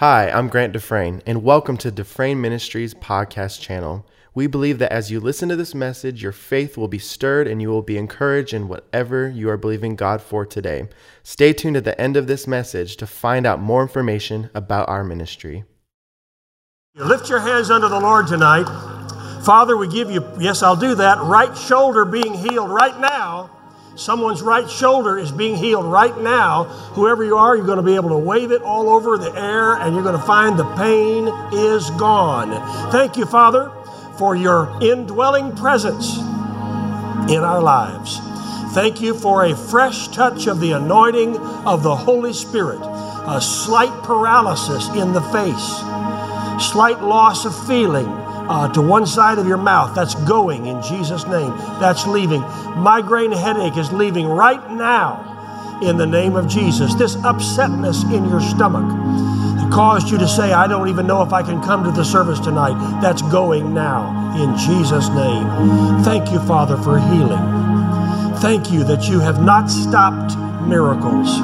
[0.00, 4.06] Hi, I'm Grant Dufresne, and welcome to Dufresne Ministries podcast channel.
[4.34, 7.60] We believe that as you listen to this message, your faith will be stirred and
[7.60, 10.88] you will be encouraged in whatever you are believing God for today.
[11.22, 15.04] Stay tuned at the end of this message to find out more information about our
[15.04, 15.64] ministry.
[16.94, 18.64] You lift your hands unto the Lord tonight.
[19.44, 23.50] Father, we give you, yes, I'll do that, right shoulder being healed right now.
[24.00, 26.64] Someone's right shoulder is being healed right now.
[26.94, 29.74] Whoever you are, you're going to be able to wave it all over the air
[29.74, 32.48] and you're going to find the pain is gone.
[32.92, 33.70] Thank you, Father,
[34.16, 36.16] for your indwelling presence
[37.30, 38.18] in our lives.
[38.72, 41.36] Thank you for a fresh touch of the anointing
[41.66, 45.76] of the Holy Spirit, a slight paralysis in the face,
[46.72, 48.06] slight loss of feeling,
[48.50, 49.94] uh, to one side of your mouth.
[49.94, 51.56] That's going in Jesus' name.
[51.78, 52.40] That's leaving.
[52.76, 56.92] Migraine headache is leaving right now in the name of Jesus.
[56.94, 58.88] This upsetness in your stomach
[59.56, 62.04] that caused you to say, I don't even know if I can come to the
[62.04, 63.00] service tonight.
[63.00, 66.02] That's going now in Jesus' name.
[66.02, 67.60] Thank you, Father, for healing.
[68.40, 70.32] Thank you that you have not stopped
[70.66, 71.38] miracles.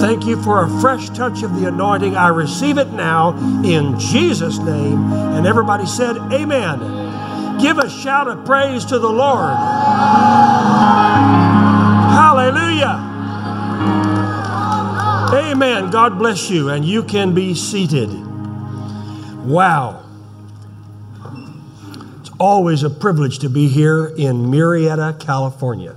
[0.00, 2.16] Thank you for a fresh touch of the anointing.
[2.16, 5.12] I receive it now in Jesus' name.
[5.12, 7.58] And everybody said, Amen.
[7.60, 9.54] Give a shout of praise to the Lord.
[12.12, 13.00] Hallelujah.
[15.32, 15.90] Amen.
[15.90, 16.70] God bless you.
[16.70, 18.10] And you can be seated.
[19.44, 20.04] Wow.
[22.20, 25.94] It's always a privilege to be here in Murrieta, California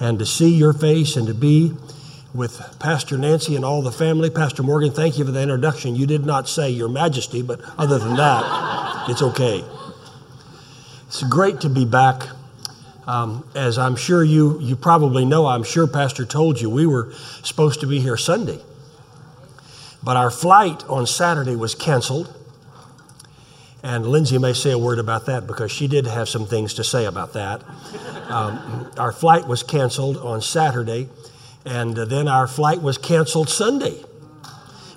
[0.00, 1.72] and to see your face and to be
[2.34, 4.30] with Pastor Nancy and all the family.
[4.30, 5.96] Pastor Morgan, thank you for the introduction.
[5.96, 9.64] You did not say Your Majesty, but other than that, it's okay.
[11.06, 12.28] It's great to be back.
[13.06, 17.12] Um, as I'm sure you, you probably know, I'm sure Pastor told you, we were
[17.42, 18.60] supposed to be here Sunday.
[20.02, 22.32] But our flight on Saturday was canceled.
[23.82, 26.84] And Lindsay may say a word about that because she did have some things to
[26.84, 27.62] say about that.
[28.28, 31.08] Um, our flight was canceled on Saturday,
[31.64, 34.02] and then our flight was canceled Sunday.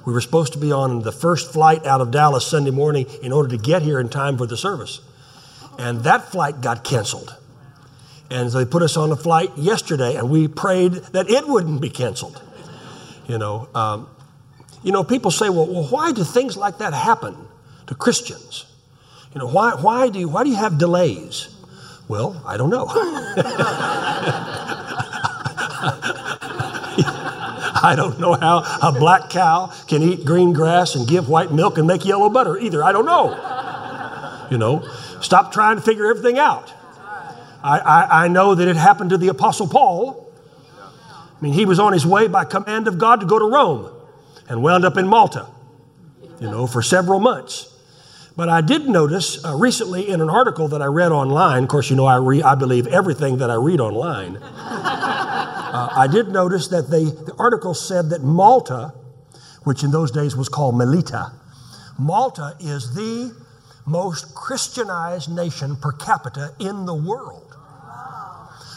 [0.05, 3.31] We were supposed to be on the first flight out of Dallas Sunday morning in
[3.31, 4.99] order to get here in time for the service.
[5.77, 7.37] And that flight got canceled.
[8.31, 11.81] And so they put us on a flight yesterday, and we prayed that it wouldn't
[11.81, 12.41] be canceled.
[13.27, 14.09] You know, um,
[14.81, 17.35] you know, people say, well, well, why do things like that happen
[17.87, 18.65] to Christians?
[19.33, 21.47] You know, why, why, do you, why do you have delays?
[22.07, 22.87] Well, I don't know.
[27.83, 31.77] I don't know how a black cow can eat green grass and give white milk
[31.77, 32.83] and make yellow butter either.
[32.83, 34.47] I don't know.
[34.51, 34.85] You know,
[35.21, 36.73] stop trying to figure everything out.
[37.63, 40.31] I, I, I know that it happened to the Apostle Paul.
[40.79, 43.89] I mean, he was on his way by command of God to go to Rome
[44.49, 45.47] and wound up in Malta,
[46.39, 47.70] you know, for several months.
[48.41, 51.91] But I did notice uh, recently in an article that I read online, of course,
[51.91, 54.37] you know, I, re- I believe everything that I read online.
[54.41, 58.95] uh, I did notice that they, the article said that Malta,
[59.63, 61.33] which in those days was called Melita,
[61.99, 63.31] Malta is the
[63.85, 67.55] most Christianized nation per capita in the world.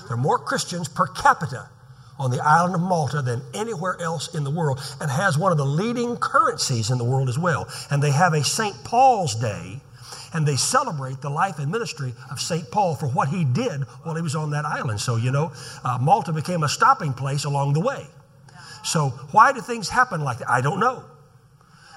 [0.09, 1.71] There are more Christians per capita
[2.19, 5.59] on the island of Malta than anywhere else in the world and has one of
[5.59, 7.69] the leading currencies in the world as well.
[7.91, 8.75] And they have a St.
[8.85, 9.81] Paul's Day
[10.33, 12.71] and they celebrate the life and ministry of St.
[12.71, 15.01] Paul for what he did while he was on that island.
[15.01, 15.53] So, you know,
[15.85, 18.07] uh, Malta became a stopping place along the way.
[18.83, 20.51] So, why do things happen like that?
[20.51, 21.05] I don't know.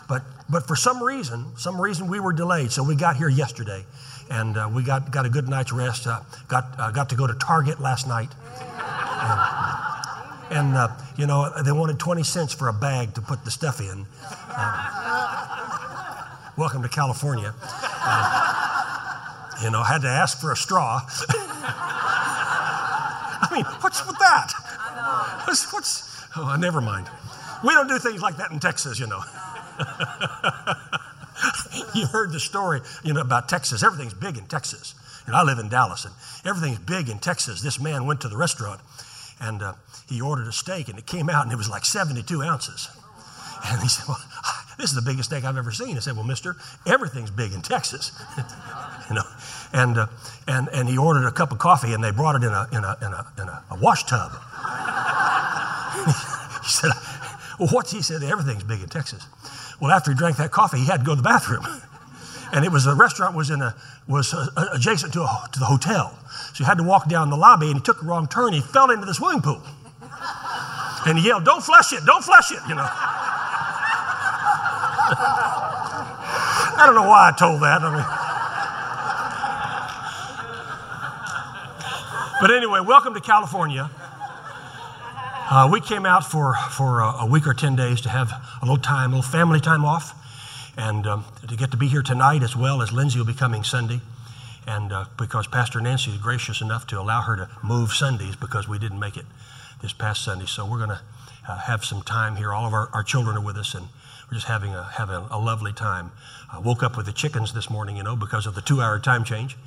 [0.08, 2.72] But, but for some reason, some reason we were delayed.
[2.72, 3.86] So we got here yesterday
[4.30, 6.08] and uh, we got, got a good night's rest.
[6.08, 8.30] Uh, got, uh, got to go to Target last night.
[8.62, 9.57] And,
[10.50, 10.88] and uh,
[11.18, 14.06] you know they wanted 20 cents for a bag to put the stuff in.
[14.50, 16.26] Uh,
[16.58, 17.54] welcome to California.
[17.62, 18.48] Uh,
[19.64, 21.02] you know, had to ask for a straw.
[23.40, 24.52] I mean, what's with that?
[25.46, 27.08] What's, what's oh, never mind.
[27.64, 29.22] We don't do things like that in Texas, you know.
[31.96, 33.84] you heard the story, you know, about Texas.
[33.84, 34.94] Everything's big in Texas.
[35.26, 36.14] And I live in Dallas, and
[36.46, 37.62] everything's big in Texas.
[37.62, 38.80] This man went to the restaurant,
[39.40, 39.74] and uh,
[40.10, 42.90] he ordered a steak and it came out and it was like 72 ounces.
[43.66, 44.20] And he said, Well,
[44.78, 45.98] this is the biggest steak I've ever seen.
[45.98, 46.56] I said, Well, mister,
[46.86, 48.12] everything's big in Texas.
[49.10, 49.24] you know,
[49.74, 50.08] and, uh,
[50.48, 52.84] and, and he ordered a cup of coffee and they brought it in a, in
[52.84, 54.32] a, in a, in a, a wash tub.
[56.64, 56.92] he said,
[57.60, 58.24] Well, what's he said?
[58.24, 59.26] Everything's big in Texas.
[59.80, 61.64] Well, after he drank that coffee, he had to go to the bathroom.
[62.54, 63.76] And it was the restaurant was in a
[64.08, 64.34] was
[64.74, 66.18] adjacent to, a, to the hotel.
[66.54, 68.54] So he had to walk down the lobby and he took a wrong turn.
[68.54, 69.62] He fell into the swimming pool.
[71.06, 72.88] And he yelled, Don't flush it, don't flush it, you know.
[76.80, 77.82] I don't know why I told that.
[77.82, 78.06] I mean,
[82.42, 83.90] but anyway, welcome to California.
[85.50, 88.66] Uh, we came out for, for a, a, week or 10 days to have a
[88.66, 90.14] little time, a little family time off,
[90.78, 93.64] and um, to get to be here tonight as well as Lindsay will be coming
[93.64, 94.00] Sunday.
[94.66, 98.68] And uh, because Pastor Nancy is gracious enough to allow her to move Sundays because
[98.68, 99.26] we didn't make it
[99.82, 100.46] this past Sunday.
[100.46, 101.02] So we're going to
[101.48, 102.54] uh, have some time here.
[102.54, 103.88] All of our, our children are with us, and
[104.30, 106.12] we're just having a, having a lovely time.
[106.52, 109.00] I woke up with the chickens this morning, you know, because of the two hour
[109.00, 109.58] time change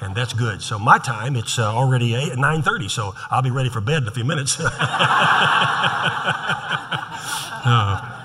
[0.00, 0.62] and that's good.
[0.62, 4.08] So my time, it's uh, already 8, 9.30, so I'll be ready for bed in
[4.08, 4.58] a few minutes.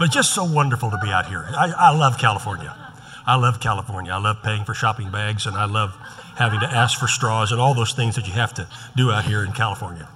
[0.00, 1.46] uh, but just so wonderful to be out here.
[1.50, 2.74] I, I love California.
[3.26, 4.12] I love California.
[4.12, 5.94] I love paying for shopping bags, and I love
[6.36, 8.66] having to ask for straws and all those things that you have to
[8.96, 10.08] do out here in California.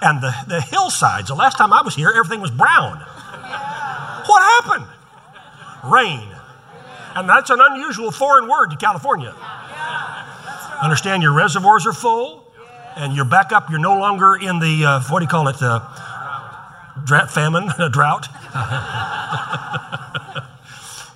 [0.00, 2.98] And the, the hillsides, the last time I was here, everything was brown.
[4.26, 4.86] What happened?
[5.84, 6.28] Rain.
[7.14, 9.34] And that's an unusual foreign word to California.
[10.80, 12.44] Understand your reservoirs are full
[12.96, 13.70] and you're back up.
[13.70, 15.82] You're no longer in the, uh, what do you call it, the
[17.04, 18.28] drought, famine, a drought.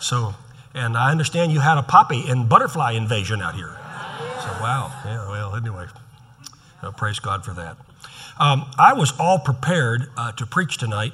[0.01, 0.35] so,
[0.75, 3.77] and I understand you had a poppy and butterfly invasion out here.
[4.41, 4.93] So, wow.
[5.05, 5.87] Yeah, well, anyway,
[6.97, 7.77] praise God for that.
[8.39, 11.13] Um, I was all prepared uh, to preach tonight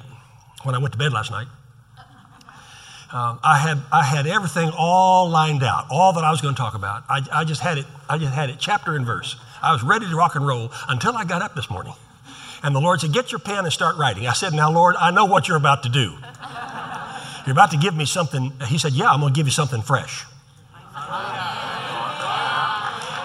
[0.63, 1.47] when I went to bed last night.
[3.13, 6.59] Um, I had I had everything all lined out, all that I was going to
[6.59, 7.03] talk about.
[7.07, 7.85] I, I just had it.
[8.09, 9.35] I just had it chapter and verse.
[9.61, 11.93] I was ready to rock and roll until I got up this morning,
[12.63, 15.11] and the Lord said, "Get your pen and start writing." I said, "Now, Lord, I
[15.11, 16.17] know what you're about to do.
[17.45, 19.81] You're about to give me something." He said, "Yeah, I'm going to give you something
[19.81, 20.25] fresh."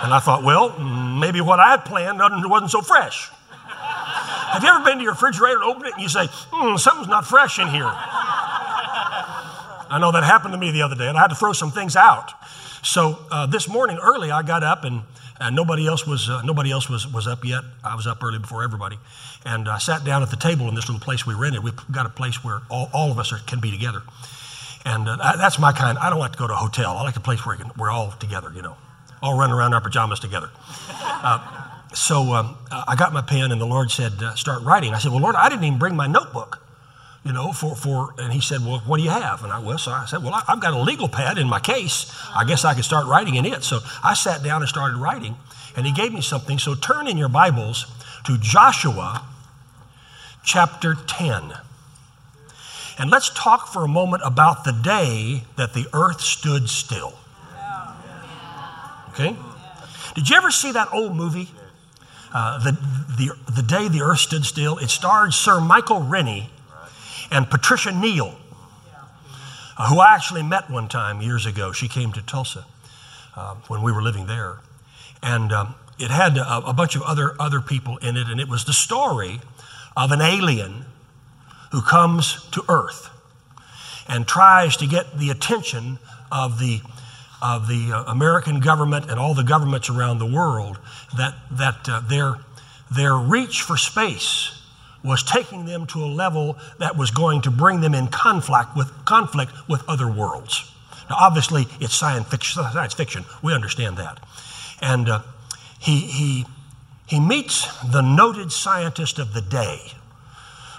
[0.01, 3.31] And I thought, well, maybe what I had planned wasn't so fresh.
[3.59, 7.09] Have you ever been to your refrigerator and opened it and you say, hmm, something's
[7.09, 7.85] not fresh in here?
[9.91, 11.73] I know that happened to me the other day, and I had to throw some
[11.73, 12.33] things out.
[12.83, 15.03] So uh, this morning early, I got up and,
[15.41, 17.63] and nobody else was uh, nobody else was was up yet.
[17.85, 18.99] I was up early before everybody,
[19.45, 21.63] and I sat down at the table in this little place we rented.
[21.63, 24.03] We've got a place where all, all of us are, can be together,
[24.85, 25.99] and uh, that's my kind.
[25.99, 26.97] I don't like to go to a hotel.
[26.97, 28.77] I like a place where can, we're all together, you know,
[29.23, 30.51] all running around our pajamas together.
[31.21, 34.99] Uh, so um, I got my pen, and the Lord said, uh, "Start writing." I
[34.99, 36.63] said, "Well, Lord, I didn't even bring my notebook."
[37.29, 39.45] You know, for, for, and he said, well, what do you have?
[39.45, 41.61] And I, well, so I said, well, I, have got a legal pad in my
[41.61, 42.11] case.
[42.35, 43.63] I guess I could start writing in it.
[43.63, 45.37] So I sat down and started writing,
[45.77, 46.59] and he gave me something.
[46.59, 47.85] So turn in your Bibles
[48.25, 49.27] to Joshua
[50.43, 51.53] chapter 10.
[52.99, 57.13] And let's talk for a moment about the day that the earth stood still.
[59.11, 59.37] Okay?
[60.15, 61.51] Did you ever see that old movie,
[62.33, 64.79] uh, the, the, the Day the Earth Stood Still?
[64.79, 66.49] It starred Sir Michael Rennie
[67.31, 68.37] and Patricia Neal,
[69.89, 71.73] who I actually met one time years ago.
[71.73, 72.65] She came to Tulsa
[73.37, 74.59] uh, when we were living there.
[75.23, 78.49] And um, it had a, a, bunch of other, other people in it, and it
[78.49, 79.41] was the story
[79.97, 80.85] of an alien
[81.73, 83.11] who comes to Earth
[84.09, 85.99] and tries to get the attention
[86.33, 86.81] of the,
[87.43, 90.79] of the uh, American government and all the governments around the world
[91.17, 92.37] that, that uh, their,
[92.91, 94.58] their reach for space
[95.09, 98.93] was taking them to a level that was going to bring them in conflict with,
[99.05, 100.71] conflict with other worlds.
[101.09, 102.63] Now, obviously, it's science fiction.
[102.73, 103.25] Science fiction.
[103.43, 104.21] We understand that.
[104.81, 105.23] And uh,
[105.81, 106.47] he, he,
[107.07, 109.79] he meets the noted scientist of the day,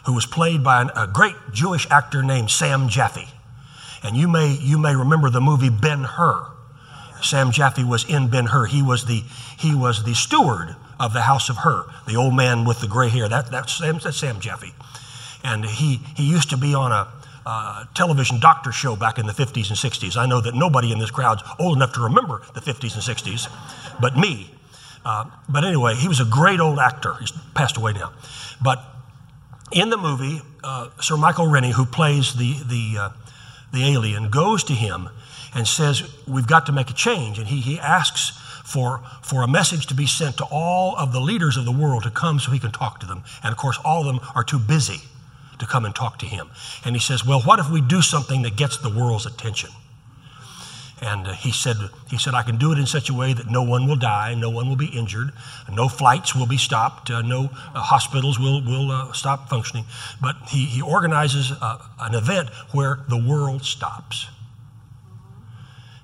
[0.05, 3.27] who was played by an, a great Jewish actor named Sam Jaffe.
[4.03, 6.45] And you may, you may remember the movie Ben Hur.
[7.21, 8.65] Sam Jaffe was in Ben Hur.
[8.65, 9.23] He was the,
[9.57, 13.09] he was the steward of the house of Hur, the old man with the gray
[13.09, 13.29] hair.
[13.29, 14.73] That, that's, Sam, that's Sam Jaffe.
[15.43, 17.07] And he, he used to be on a
[17.45, 20.17] uh, television doctor show back in the 50s and 60s.
[20.17, 23.49] I know that nobody in this crowd's old enough to remember the 50s and 60s,
[24.01, 24.51] but me.
[25.05, 27.15] Uh, but anyway, he was a great old actor.
[27.19, 28.11] He's passed away now.
[28.61, 28.83] But
[29.71, 33.09] in the movie, uh, Sir Michael Rennie, who plays the, the, uh,
[33.71, 35.09] the alien, goes to him
[35.55, 37.39] and says, We've got to make a change.
[37.39, 38.38] And he, he asks
[38.69, 42.03] for, for a message to be sent to all of the leaders of the world
[42.03, 43.23] to come so he can talk to them.
[43.43, 45.01] And of course, all of them are too busy
[45.57, 46.49] to come and talk to him.
[46.85, 49.71] And he says, Well, what if we do something that gets the world's attention?
[51.01, 51.77] And uh, he said,
[52.09, 54.35] he said, I can do it in such a way that no one will die,
[54.35, 55.31] no one will be injured,
[55.71, 59.85] no flights will be stopped, uh, no uh, hospitals will, will uh, stop functioning.
[60.21, 64.27] But he, he organizes uh, an event where the world stops.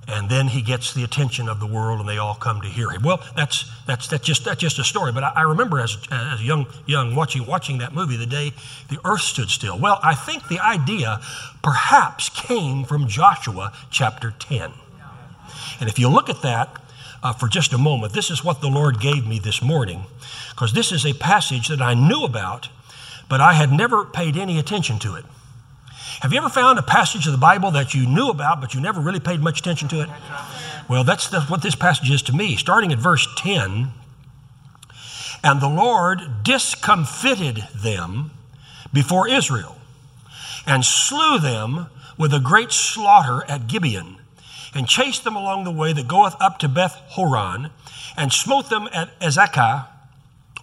[0.07, 2.89] And then he gets the attention of the world and they all come to hear
[2.89, 3.01] him.
[3.01, 6.43] Well that's that's that's just that's just a story but i, I remember as, as
[6.43, 8.53] young young watching watching that movie the day
[8.89, 9.79] the earth stood still.
[9.79, 11.19] Well i think the idea
[11.63, 14.71] perhaps came from joshua chapter 10
[15.79, 16.81] and if you look at that
[17.23, 20.03] uh, for just a moment this is what the lord gave me this morning
[20.51, 22.69] because this is a passage that i knew about
[23.29, 25.25] but i had never paid any attention to it
[26.21, 28.81] have you ever found a passage of the Bible that you knew about, but you
[28.81, 30.09] never really paid much attention to it?
[30.87, 32.55] Well, that's, that's what this passage is to me.
[32.55, 33.89] Starting at verse 10
[35.43, 38.31] And the Lord discomfited them
[38.93, 39.77] before Israel
[40.65, 44.17] and slew them with a great slaughter at Gibeon
[44.73, 47.71] and chased them along the way that goeth up to Beth Horon
[48.17, 49.87] and smote them at Azekah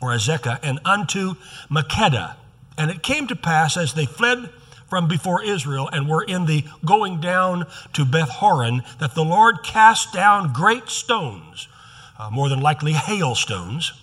[0.01, 1.35] or Azekah and unto
[1.71, 2.37] Makkedah.
[2.79, 4.51] And it came to pass as they fled
[4.93, 9.63] from before Israel and were in the going down to Beth Horon that the Lord
[9.65, 11.67] cast down great stones,
[12.19, 13.95] uh, more than likely hailstones.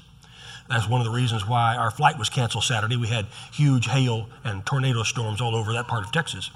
[0.67, 2.97] That's one of the reasons why our flight was canceled Saturday.
[2.97, 6.49] We had huge hail and tornado storms all over that part of Texas.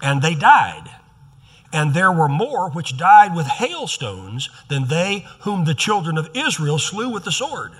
[0.00, 0.90] And they died.
[1.70, 6.78] And there were more which died with hailstones than they whom the children of Israel
[6.78, 7.72] slew with the sword.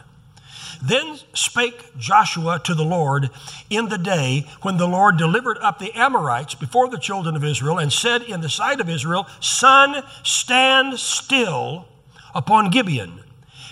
[0.83, 3.31] Then spake Joshua to the Lord
[3.69, 7.79] in the day when the Lord delivered up the Amorites before the children of Israel
[7.79, 11.87] and said in the sight of Israel, Sun, stand still
[12.35, 13.21] upon Gibeon,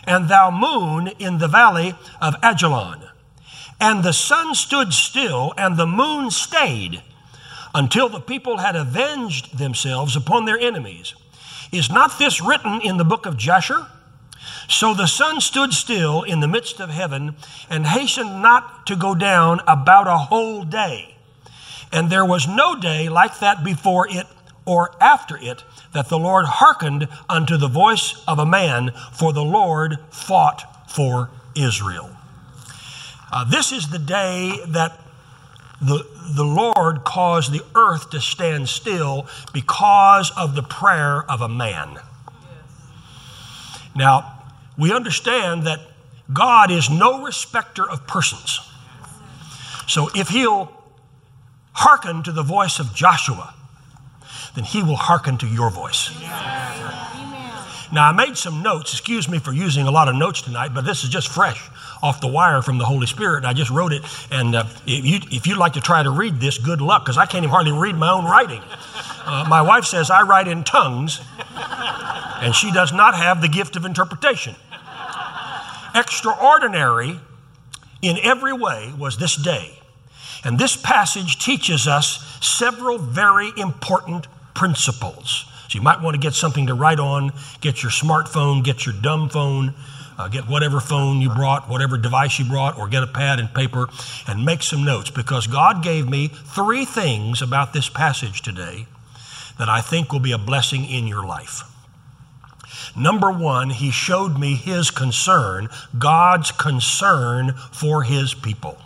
[0.04, 3.04] and thou moon in the valley of Ajalon.
[3.80, 7.02] And the sun stood still, and the moon stayed
[7.74, 11.14] until the people had avenged themselves upon their enemies.
[11.70, 13.86] Is not this written in the book of Jasher?
[14.68, 17.36] So the sun stood still in the midst of heaven
[17.70, 21.16] and hastened not to go down about a whole day.
[21.90, 24.26] And there was no day like that before it
[24.66, 29.42] or after it that the Lord hearkened unto the voice of a man, for the
[29.42, 32.10] Lord fought for Israel.
[33.32, 35.00] Uh, this is the day that
[35.80, 41.48] the, the Lord caused the earth to stand still because of the prayer of a
[41.48, 41.98] man.
[43.94, 44.37] Now,
[44.78, 45.80] we understand that
[46.32, 48.60] God is no respecter of persons.
[49.86, 50.72] So if he'll
[51.72, 53.54] hearken to the voice of Joshua,
[54.54, 56.10] then he will hearken to your voice.
[57.90, 58.92] Now, I made some notes.
[58.92, 61.70] Excuse me for using a lot of notes tonight, but this is just fresh
[62.02, 63.46] off the wire from the Holy Spirit.
[63.46, 64.02] I just wrote it.
[64.30, 67.16] And uh, if, you, if you'd like to try to read this, good luck, because
[67.16, 68.62] I can't even hardly read my own writing.
[69.24, 71.22] Uh, my wife says I write in tongues,
[71.56, 74.54] and she does not have the gift of interpretation
[75.94, 77.20] extraordinary
[78.02, 79.78] in every way was this day.
[80.44, 85.44] And this passage teaches us several very important principles.
[85.68, 88.94] So you might want to get something to write on, get your smartphone, get your
[89.00, 89.74] dumb phone,
[90.18, 93.52] uh, get whatever phone you brought, whatever device you brought, or get a pad and
[93.54, 93.88] paper
[94.26, 98.86] and make some notes because God gave me three things about this passage today
[99.58, 101.62] that I think will be a blessing in your life.
[102.98, 108.78] Number one, he showed me his concern, God's concern for his people.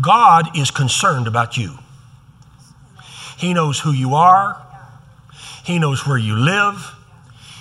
[0.00, 1.78] God is concerned about you.
[3.36, 4.60] He knows who you are,
[5.64, 6.94] He knows where you live,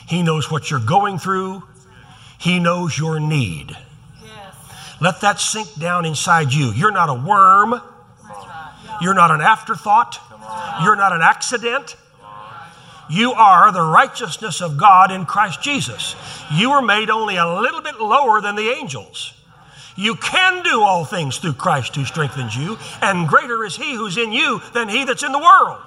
[0.07, 1.63] He knows what you're going through,
[2.37, 3.77] He knows your need.
[5.01, 6.73] Let that sink down inside you.
[6.73, 7.81] You're not a worm,
[9.01, 10.19] you're not an afterthought,
[10.83, 11.95] you're not an accident.
[13.09, 16.15] You are the righteousness of God in Christ Jesus.
[16.53, 19.33] You were made only a little bit lower than the angels.
[19.95, 24.17] You can do all things through Christ who strengthens you, and greater is He who's
[24.17, 25.81] in you than He that's in the world.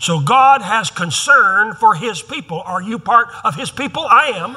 [0.00, 2.60] So God has concern for His people.
[2.66, 4.04] Are you part of His people?
[4.04, 4.56] I am.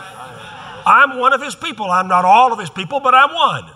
[0.85, 1.91] I'm one of His people.
[1.91, 3.69] I'm not all of His people, but I'm one.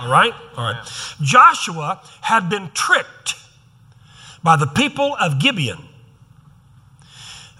[0.00, 0.32] All right?
[0.56, 0.90] All right.
[1.20, 3.34] Joshua had been tricked
[4.42, 5.87] by the people of Gibeon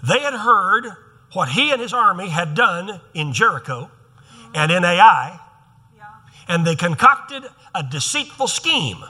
[0.03, 0.85] they had heard
[1.33, 3.91] what he and his army had done in Jericho
[4.55, 5.39] and in Ai,
[6.47, 7.43] and they concocted
[7.75, 9.03] a deceitful scheme.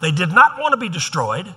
[0.00, 1.54] They did not want to be destroyed.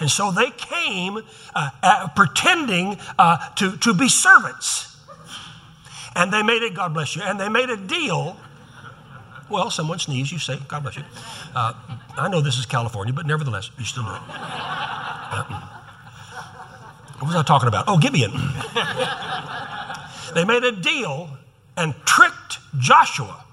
[0.00, 1.18] And so they came
[1.54, 4.96] uh, uh, pretending uh, to, to be servants.
[6.14, 8.36] And they made it, God bless you, and they made a deal.
[9.48, 11.04] Well, someone sneezed, you say, God bless you.
[11.54, 11.72] Uh,
[12.16, 14.20] I know this is California, but nevertheless, you still do it.
[17.18, 17.84] What was I talking about?
[17.88, 18.30] Oh, Gibeon.
[20.34, 21.30] they made a deal
[21.76, 23.44] and tricked Joshua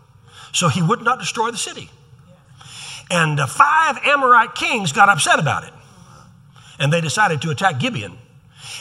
[0.51, 1.89] so he would not destroy the city.
[3.09, 5.73] And uh, five Amorite kings got upset about it.
[6.79, 8.17] And they decided to attack Gibeon.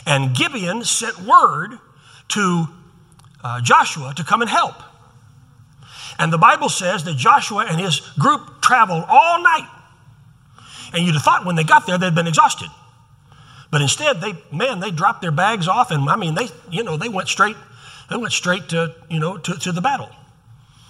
[0.07, 1.79] And Gibeon sent word
[2.29, 2.69] to
[3.43, 4.75] uh, Joshua to come and help.
[6.19, 9.69] And the Bible says that Joshua and his group traveled all night.
[10.93, 12.69] And you'd have thought when they got there they'd been exhausted.
[13.75, 16.97] But instead, they man, they dropped their bags off, and I mean, they you know
[16.97, 17.57] they went straight,
[18.09, 20.09] they went straight to you know to, to the battle.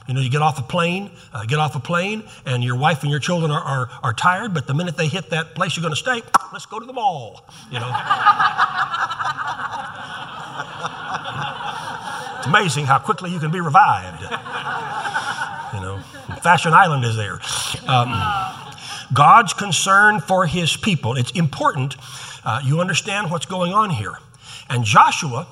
[0.07, 3.01] You know, you get off a plane, uh, get off a plane, and your wife
[3.01, 5.83] and your children are, are, are tired, but the minute they hit that place you're
[5.83, 6.21] going to stay,
[6.53, 7.87] let's go to the mall, you know.
[12.37, 14.25] it's amazing how quickly you can be revived.
[15.73, 16.01] You know,
[16.43, 17.41] Fashion Island is there.
[17.89, 18.13] Um,
[19.15, 21.17] God's concern for his people.
[21.17, 21.97] It's important
[22.45, 24.15] uh, you understand what's going on here.
[24.69, 25.47] And Joshua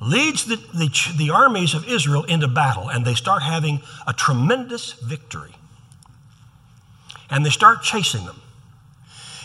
[0.00, 4.92] leads the, the, the armies of Israel into battle, and they start having a tremendous
[4.92, 5.54] victory.
[7.30, 8.40] And they start chasing them.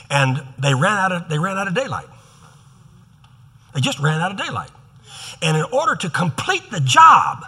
[0.09, 2.07] And they ran out of, they ran out of daylight.
[3.73, 4.71] They just ran out of daylight.
[5.41, 7.45] And in order to complete the job,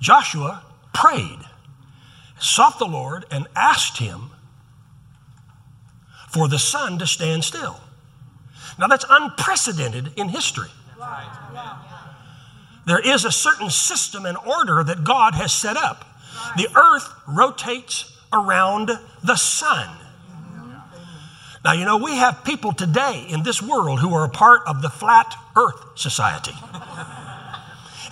[0.00, 0.62] Joshua
[0.92, 1.38] prayed,
[2.38, 4.31] sought the Lord, and asked him
[6.32, 7.78] for the sun to stand still.
[8.78, 10.70] Now, that's unprecedented in history.
[12.86, 16.04] There is a certain system and order that God has set up.
[16.56, 18.90] The earth rotates around
[19.22, 19.88] the sun.
[21.64, 24.82] Now, you know, we have people today in this world who are a part of
[24.82, 26.54] the flat earth society.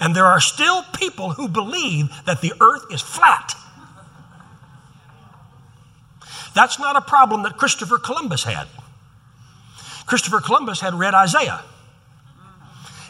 [0.01, 3.55] And there are still people who believe that the earth is flat.
[6.55, 8.67] That's not a problem that Christopher Columbus had.
[10.07, 11.63] Christopher Columbus had read Isaiah.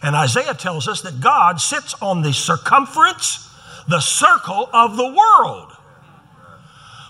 [0.02, 3.48] And Isaiah tells us that God sits on the circumference,
[3.88, 5.72] the circle of the world.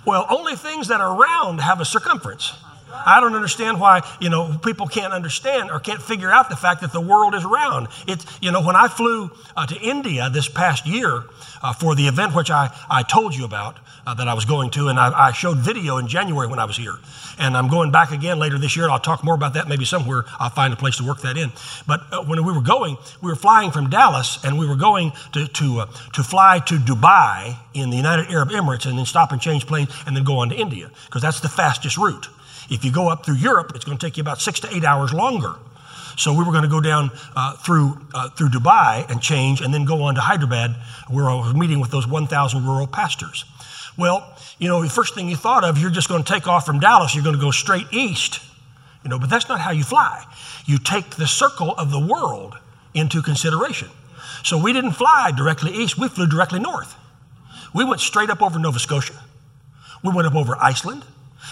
[0.05, 2.55] Well, only things that are round have a circumference.
[2.93, 6.81] I don't understand why, you know, people can't understand or can't figure out the fact
[6.83, 7.89] that the world is round.
[8.07, 11.25] It's, you know, when I flew uh, to India this past year
[11.63, 14.71] uh, for the event which I, I told you about uh, that I was going
[14.71, 16.97] to, and I, I, showed video in January when I was here.
[17.39, 18.85] And I'm going back again later this year.
[18.87, 20.25] And I'll talk more about that maybe somewhere.
[20.39, 21.53] I'll find a place to work that in.
[21.87, 25.13] But uh, when we were going, we were flying from Dallas and we were going
[25.33, 29.33] to, to, uh, to fly to Dubai in the United Arab Emirates and then stop
[29.33, 32.29] and change planes and then go on to India because that's the fastest route.
[32.71, 34.85] If you go up through Europe, it's going to take you about six to eight
[34.85, 35.57] hours longer.
[36.17, 39.73] So we were going to go down uh, through, uh, through Dubai and change and
[39.73, 40.77] then go on to Hyderabad
[41.09, 43.45] where I was meeting with those 1,000 rural pastors.
[43.97, 46.67] Well, you know, the first thing you thought of, you're just going to take off
[46.67, 48.41] from Dallas, you're going to go straight east.
[49.03, 50.25] You know, but that's not how you fly.
[50.67, 52.59] You take the circle of the world
[52.95, 53.89] into consideration.
[54.45, 56.95] So we didn't fly directly east, we flew directly north.
[57.75, 59.19] We went straight up over Nova Scotia.
[60.03, 61.05] We went up over Iceland.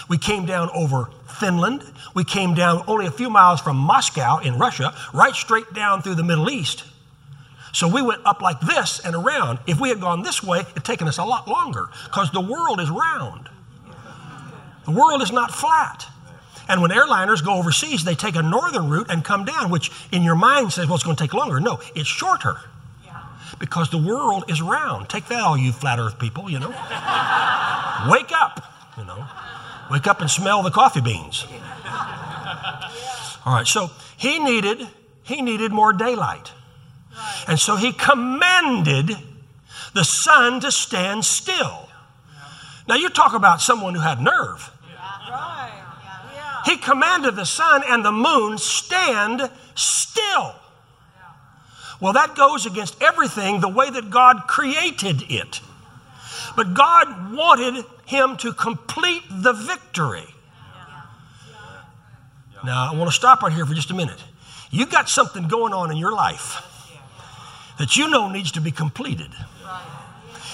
[0.09, 1.83] We came down over Finland.
[2.13, 6.15] We came down only a few miles from Moscow in Russia, right straight down through
[6.15, 6.83] the Middle East.
[7.71, 9.59] So we went up like this and around.
[9.67, 12.81] If we had gone this way, it'd taken us a lot longer because the world
[12.81, 13.47] is round.
[14.85, 16.07] The world is not flat.
[16.67, 20.23] And when airliners go overseas, they take a northern route and come down, which in
[20.23, 21.59] your mind says, well, it's going to take longer.
[21.59, 22.57] No, it's shorter
[23.59, 25.09] because the world is round.
[25.09, 26.69] Take that, all you flat earth people, you know.
[28.09, 29.25] Wake up, you know.
[29.89, 31.45] Wake up and smell the coffee beans.
[33.45, 34.87] All right, so he needed
[35.23, 36.51] he needed more daylight.
[37.47, 39.15] And so he commanded
[39.93, 41.87] the sun to stand still.
[42.87, 44.71] Now you talk about someone who had nerve.
[46.65, 50.55] He commanded the sun and the moon stand still.
[52.01, 55.61] Well, that goes against everything the way that God created it.
[56.55, 60.25] But God wanted him to complete the victory.
[62.65, 64.21] Now, I want to stop right here for just a minute.
[64.71, 66.65] You got something going on in your life
[67.77, 69.31] that you know needs to be completed.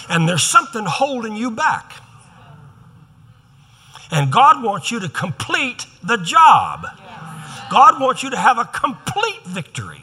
[0.09, 1.93] And there's something holding you back.
[4.11, 6.85] And God wants you to complete the job.
[7.69, 10.01] God wants you to have a complete victory.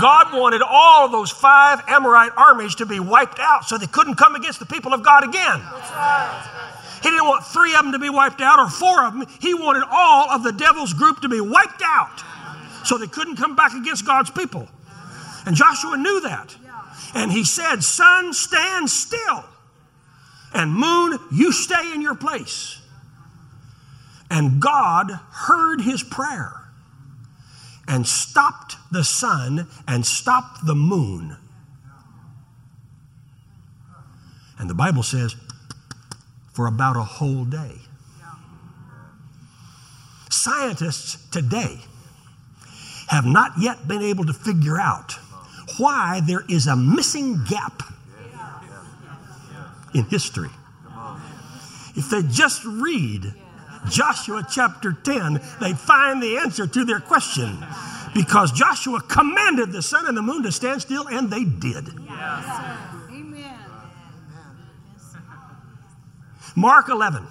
[0.00, 4.34] God wanted all those five Amorite armies to be wiped out so they couldn't come
[4.34, 5.60] against the people of God again.
[7.02, 9.26] He didn't want three of them to be wiped out or four of them.
[9.40, 12.22] He wanted all of the devil's group to be wiped out
[12.84, 14.68] so they couldn't come back against God's people.
[15.46, 16.54] And Joshua knew that.
[17.14, 19.44] And he said, Sun, stand still.
[20.54, 22.80] And moon, you stay in your place.
[24.30, 26.61] And God heard his prayer
[27.92, 31.36] and stopped the sun and stopped the moon.
[34.58, 35.36] And the Bible says,
[36.54, 37.74] for about a whole day.
[40.30, 41.80] Scientists today
[43.08, 45.12] have not yet been able to figure out
[45.76, 47.82] why there is a missing gap
[49.94, 50.50] in history.
[51.94, 53.34] If they just read
[53.88, 57.58] Joshua chapter 10, they find the answer to their question.
[58.14, 61.88] Because Joshua commanded the sun and the moon to stand still, and they did.
[62.04, 62.78] Yes.
[63.10, 63.58] Amen.
[66.54, 67.26] Mark 11.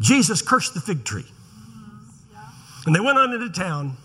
[0.00, 1.26] Jesus cursed the fig tree.
[2.86, 3.96] And they went on into town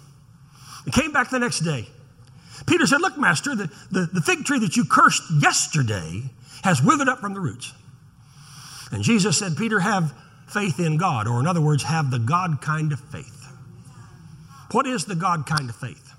[0.83, 1.87] and came back the next day.
[2.65, 6.23] Peter said, Look, Master, the, the, the fig tree that you cursed yesterday
[6.63, 7.73] has withered up from the roots.
[8.93, 10.13] And Jesus said, Peter, have
[10.47, 13.47] faith in God, or in other words, have the God kind of faith.
[14.71, 16.11] What is the God kind of faith?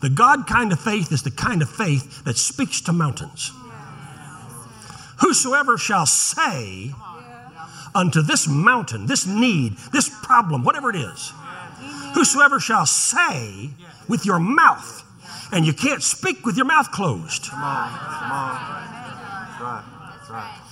[0.00, 3.52] The God kind of faith is the kind of faith that speaks to mountains.
[5.20, 6.92] Whosoever shall say
[7.94, 11.32] unto this mountain, this need, this problem, whatever it is,
[12.14, 13.70] whosoever shall say
[14.08, 15.02] with your mouth,
[15.52, 17.44] and you can't speak with your mouth closed.
[17.44, 18.84] Come on, come on.
[19.48, 19.84] That's right.
[20.18, 20.63] That's right.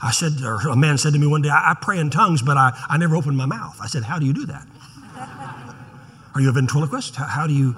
[0.00, 2.40] I said, or a man said to me one day, I, I pray in tongues,
[2.40, 3.78] but I, I never open my mouth.
[3.80, 4.66] I said, How do you do that?
[6.34, 7.16] Are you a ventriloquist?
[7.16, 7.74] How, how do you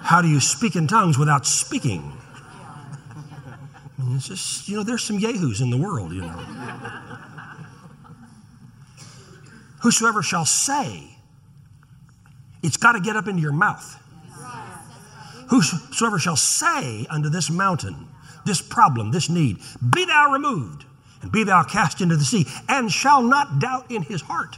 [0.00, 2.12] how do you speak in tongues without speaking?
[3.98, 6.28] I mean, it's just, you know, there's some yahoos in the world, you know.
[9.82, 11.16] Whosoever shall say,
[12.62, 14.00] it's got to get up into your mouth.
[15.50, 18.08] Whosoever shall say unto this mountain,
[18.46, 19.58] this problem, this need,
[19.92, 20.86] be thou removed
[21.30, 24.56] be thou cast into the sea, and shall not doubt in his heart,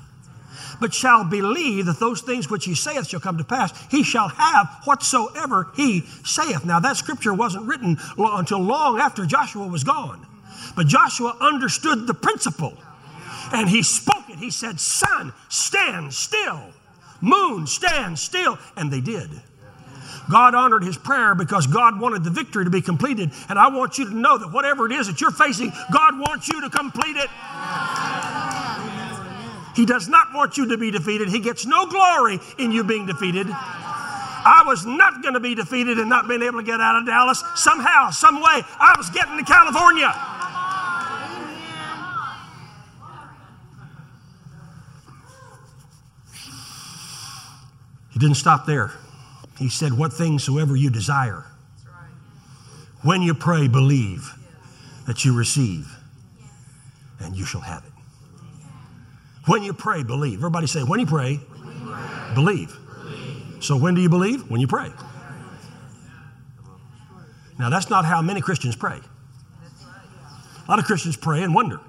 [0.81, 4.29] but shall believe that those things which he saith shall come to pass, he shall
[4.29, 6.64] have whatsoever he saith.
[6.64, 10.26] Now, that scripture wasn't written until long after Joshua was gone,
[10.74, 12.76] but Joshua understood the principle
[13.52, 14.38] and he spoke it.
[14.38, 16.61] He said, Sun, stand still,
[17.20, 19.31] moon, stand still, and they did.
[20.31, 23.31] God honored his prayer because God wanted the victory to be completed.
[23.49, 26.49] And I want you to know that whatever it is that you're facing, God wants
[26.49, 27.31] you to complete it.
[29.77, 31.29] He does not want you to be defeated.
[31.29, 33.47] He gets no glory in you being defeated.
[33.49, 37.07] I was not going to be defeated and not being able to get out of
[37.07, 37.43] Dallas.
[37.57, 40.12] Somehow, some way, I was getting to California.
[48.12, 48.93] He didn't stop there.
[49.59, 51.45] He said, What things soever you desire.
[53.03, 54.33] When you pray, believe
[55.07, 55.88] that you receive,
[57.21, 57.92] and you shall have it.
[59.47, 60.38] When you pray, believe.
[60.38, 61.40] Everybody say, When you pray,
[62.35, 62.77] believe.
[63.61, 64.51] So, when do you believe?
[64.51, 64.90] When you pray.
[67.59, 69.01] Now, that's not how many Christians pray.
[69.01, 71.81] A lot of Christians pray and wonder.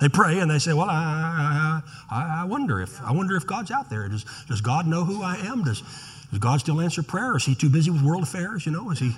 [0.00, 3.70] They pray and they say, "Well, I, I, I, wonder if I wonder if God's
[3.70, 4.08] out there.
[4.08, 5.62] Does, does God know who I am?
[5.62, 5.82] Does,
[6.30, 7.36] does God still answer prayer?
[7.36, 8.64] Is He too busy with world affairs?
[8.64, 9.14] You know, is He,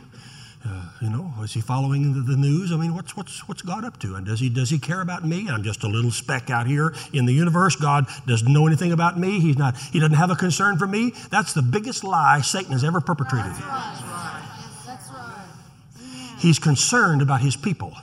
[0.66, 2.72] uh, you know, is He following the, the, news?
[2.72, 4.16] I mean, what's what's what's God up to?
[4.16, 5.48] And does He does He care about me?
[5.48, 7.76] I'm just a little speck out here in the universe.
[7.76, 9.38] God doesn't know anything about me.
[9.38, 9.76] He's not.
[9.76, 11.14] He doesn't have a concern for me.
[11.30, 13.52] That's the biggest lie Satan has ever perpetrated.
[13.52, 14.42] That's right.
[14.84, 16.38] That's right.
[16.40, 17.94] He's concerned about His people.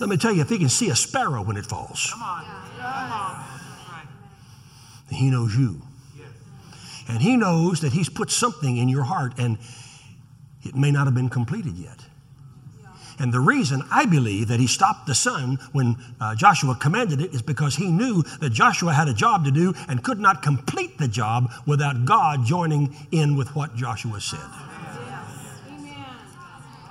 [0.00, 2.44] Let me tell you, if he can see a sparrow when it falls, Come on.
[2.78, 3.44] Come on.
[5.10, 5.82] he knows you.
[7.08, 9.58] And he knows that he's put something in your heart and
[10.62, 11.98] it may not have been completed yet.
[13.18, 17.34] And the reason I believe that he stopped the sun when uh, Joshua commanded it
[17.34, 20.98] is because he knew that Joshua had a job to do and could not complete
[20.98, 24.38] the job without God joining in with what Joshua said.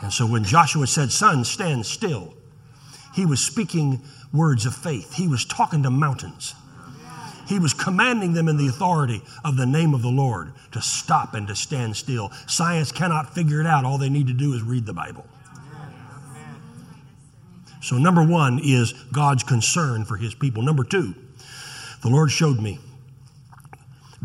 [0.02, 2.34] And so when Joshua said, Sun, stand still,
[3.18, 4.00] he was speaking
[4.32, 5.16] words of faith.
[5.16, 6.54] He was talking to mountains.
[7.48, 11.34] He was commanding them in the authority of the name of the Lord to stop
[11.34, 12.30] and to stand still.
[12.46, 13.86] Science cannot figure it out.
[13.86, 15.26] All they need to do is read the Bible.
[17.82, 20.62] So, number one is God's concern for his people.
[20.62, 21.16] Number two,
[22.04, 22.78] the Lord showed me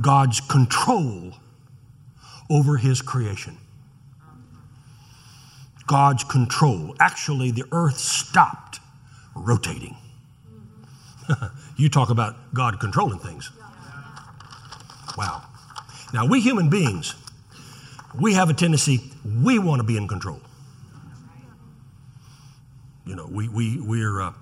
[0.02, 1.33] God's control
[2.50, 3.57] over his creation.
[5.87, 6.94] God's control.
[7.00, 8.81] Actually, the earth stopped
[9.34, 9.96] rotating.
[11.76, 13.50] you talk about God controlling things.
[15.16, 15.42] Wow.
[16.12, 17.14] Now, we human beings,
[18.18, 19.00] we have a tendency,
[19.42, 20.40] we want to be in control.
[23.06, 24.32] You know, we, we, we're uh,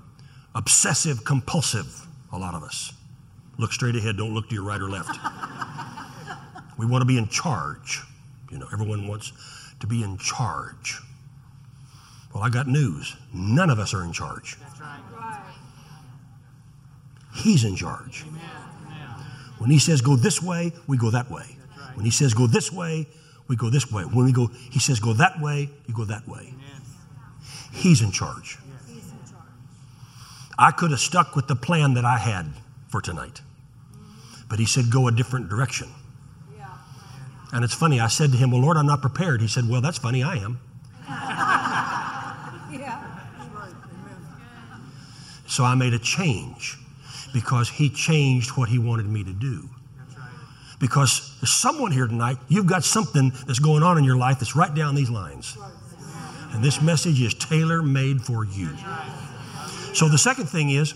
[0.54, 2.92] obsessive compulsive, a lot of us.
[3.58, 5.18] Look straight ahead, don't look to your right or left.
[6.78, 8.02] we want to be in charge.
[8.50, 9.32] You know, everyone wants
[9.80, 10.98] to be in charge.
[12.32, 13.16] Well, I got news.
[13.32, 14.56] None of us are in charge.
[17.34, 18.24] He's in charge.
[19.58, 21.56] When He says go this way, we go that way.
[21.94, 23.06] When He says go this way,
[23.48, 24.04] we go this way.
[24.04, 26.54] When we go, He says go that way, you go that way.
[27.72, 28.58] He's in charge.
[30.58, 32.46] I could have stuck with the plan that I had
[32.88, 33.40] for tonight,
[34.48, 35.88] but He said go a different direction.
[37.52, 39.40] And it's funny, I said to him, Well, Lord, I'm not prepared.
[39.40, 40.60] He said, Well, that's funny, I am.
[45.60, 46.78] So I made a change
[47.34, 49.68] because he changed what he wanted me to do.
[50.78, 54.56] Because there's someone here tonight, you've got something that's going on in your life that's
[54.56, 55.58] right down these lines.
[56.52, 58.70] And this message is tailor made for you.
[59.92, 60.94] So the second thing is,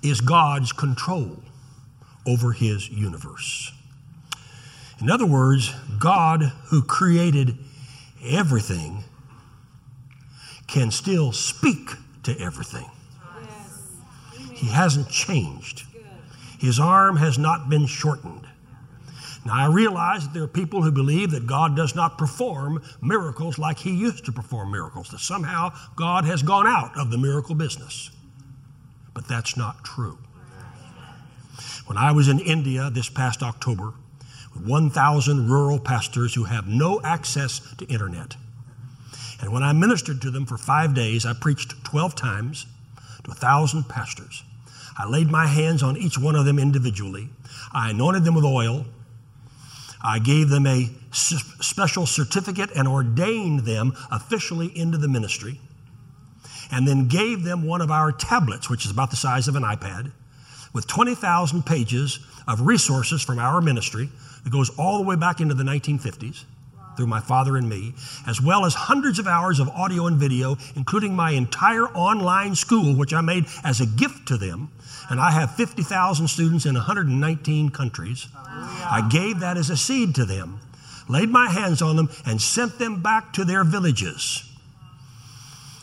[0.00, 1.42] is God's control
[2.28, 3.72] over his universe.
[5.00, 7.58] In other words, God who created
[8.24, 9.02] everything
[10.68, 11.90] can still speak
[12.22, 12.88] to everything.
[14.54, 15.82] He hasn't changed.
[16.58, 18.46] His arm has not been shortened.
[19.44, 23.58] Now, I realize that there are people who believe that God does not perform miracles
[23.58, 27.54] like He used to perform miracles, that somehow God has gone out of the miracle
[27.54, 28.10] business.
[29.12, 30.18] But that's not true.
[31.86, 33.92] When I was in India this past October,
[34.64, 38.36] 1,000 rural pastors who have no access to internet.
[39.40, 42.66] And when I ministered to them for five days, I preached 12 times
[43.24, 44.42] to a 1,000 pastors.
[44.96, 47.28] I laid my hands on each one of them individually.
[47.72, 48.86] I anointed them with oil.
[50.02, 55.60] I gave them a special certificate and ordained them officially into the ministry.
[56.70, 59.62] And then gave them one of our tablets, which is about the size of an
[59.62, 60.12] iPad,
[60.72, 64.10] with 20,000 pages of resources from our ministry
[64.42, 66.44] that goes all the way back into the 1950s
[66.96, 67.94] through my father and me,
[68.26, 72.94] as well as hundreds of hours of audio and video, including my entire online school,
[72.94, 74.70] which I made as a gift to them.
[75.10, 78.28] And I have 50,000 students in 119 countries.
[78.34, 80.60] I gave that as a seed to them,
[81.08, 84.48] laid my hands on them, and sent them back to their villages.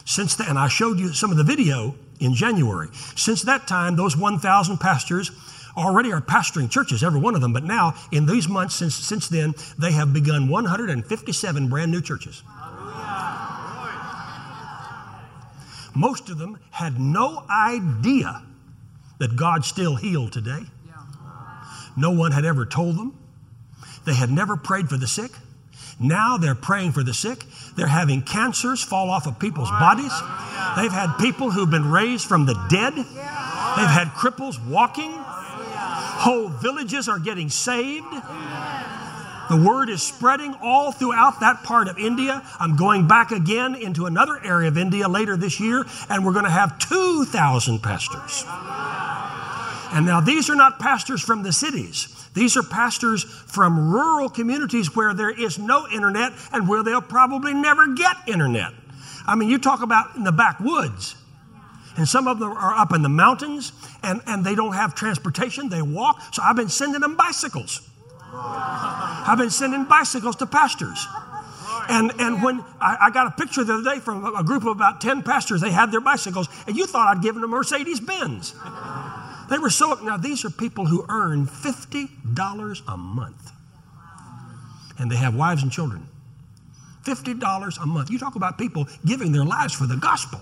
[0.06, 2.90] Since then, and I showed you some of the video in January.
[3.16, 5.32] Since that time, those 1,000 pastors
[5.78, 9.28] already are pastoring churches, every one of them, but now in these months since, since
[9.28, 12.44] then, they have begun 157 brand new churches.
[15.94, 18.44] Most of them had no idea
[19.20, 20.62] that God still healed today.
[21.98, 23.18] No one had ever told them.
[24.06, 25.32] They had never prayed for the sick.
[26.00, 27.44] Now they're praying for the sick.
[27.76, 30.14] They're having cancers fall off of people's bodies.
[30.76, 32.96] They've had people who've been raised from the dead.
[32.96, 35.12] They've had cripples walking.
[36.22, 38.06] Whole villages are getting saved.
[39.50, 42.44] The word is spreading all throughout that part of India.
[42.60, 46.46] I'm going back again into another area of India later this year, and we're going
[46.46, 48.46] to have 2,000 pastors.
[49.94, 52.30] And now these are not pastors from the cities.
[52.36, 57.56] These are pastors from rural communities where there is no internet and where they'll probably
[57.56, 58.74] never get internet.
[59.26, 61.16] I mean, you talk about in the backwoods.
[61.98, 63.72] And some of them are up in the mountains
[64.04, 66.22] and, and they don't have transportation, they walk.
[66.34, 67.82] So I've been sending them bicycles.
[68.34, 71.06] I've been sending bicycles to pastors.
[71.90, 74.70] And, and when I, I, got a picture the other day from a group of
[74.70, 78.54] about 10 pastors, they had their bicycles, and you thought I'd given them Mercedes Benz.
[79.50, 83.52] They were so, now these are people who earn $50 a month.
[84.98, 86.08] And they have wives and children.
[87.04, 88.10] $50 a month.
[88.10, 90.40] You talk about people giving their lives for the gospel.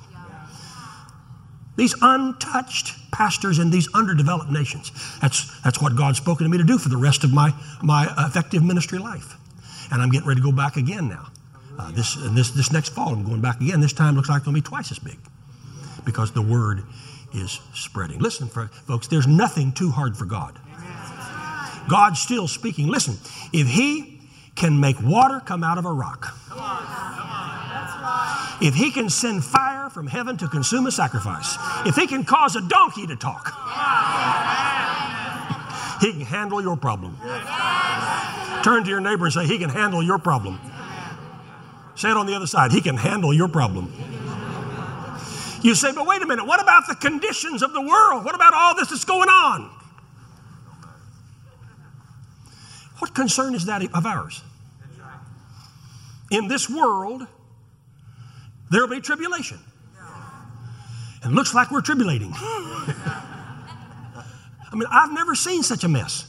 [1.80, 4.92] These untouched pastors in these underdeveloped nations.
[5.22, 8.14] That's, that's what God's spoken to me to do for the rest of my, my
[8.18, 9.38] effective ministry life.
[9.90, 11.28] And I'm getting ready to go back again now.
[11.80, 13.80] Uh, this, this, this next fall, I'm going back again.
[13.80, 15.18] This time looks like it's going to be twice as big
[16.04, 16.84] because the word
[17.34, 18.20] is spreading.
[18.20, 20.60] Listen, folks, there's nothing too hard for God.
[21.90, 22.88] God's still speaking.
[22.88, 23.16] Listen,
[23.54, 24.20] if He
[24.56, 26.36] can make water come out of a rock,
[28.62, 29.59] if He can send fire
[29.90, 31.58] from heaven to consume a sacrifice.
[31.86, 33.48] If he can cause a donkey to talk,
[36.02, 37.18] he can handle your problem.
[38.64, 40.60] Turn to your neighbor and say, He can handle your problem.
[41.96, 42.72] Say it on the other side.
[42.72, 43.92] He can handle your problem.
[45.62, 48.24] You say, but wait a minute, what about the conditions of the world?
[48.24, 49.70] What about all this that's going on?
[53.00, 54.42] What concern is that of ours?
[56.32, 57.28] In this world,
[58.70, 59.60] there will be tribulation.
[61.24, 62.34] And looks like we're tribulating.
[64.72, 66.26] I mean, I've never seen such a mess.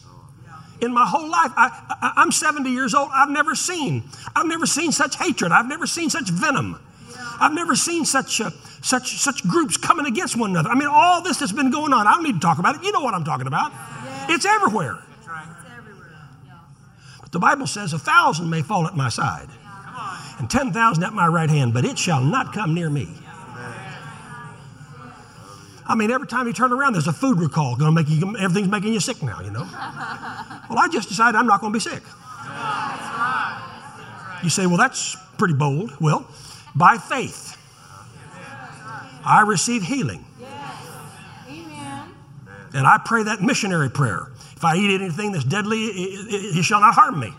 [0.81, 3.11] In my whole life, I, I, am 70 years old.
[3.13, 5.53] I've never seen, I've never seen such hatred.
[5.53, 6.81] I've never seen such venom.
[7.39, 8.51] I've never seen such, uh,
[8.83, 10.71] such, such groups coming against one another.
[10.71, 12.07] I mean, all this that's been going on.
[12.07, 12.83] I don't need to talk about it.
[12.83, 13.73] You know what I'm talking about.
[14.29, 14.99] It's everywhere.
[17.21, 19.49] But the Bible says a thousand may fall at my side
[20.39, 23.09] and 10,000 at my right hand, but it shall not come near me.
[25.91, 28.37] I mean, every time you turn around, there's a food recall going to make you,
[28.39, 29.69] everything's making you sick now, you know?
[30.71, 32.01] Well, I just decided I'm not going to be sick.
[34.45, 35.91] You say, well, that's pretty bold.
[36.01, 36.31] Well,
[36.77, 37.57] by faith,
[39.25, 40.25] I receive healing.
[42.73, 44.29] And I pray that missionary prayer.
[44.55, 47.33] If I eat anything that's deadly, he shall not harm me.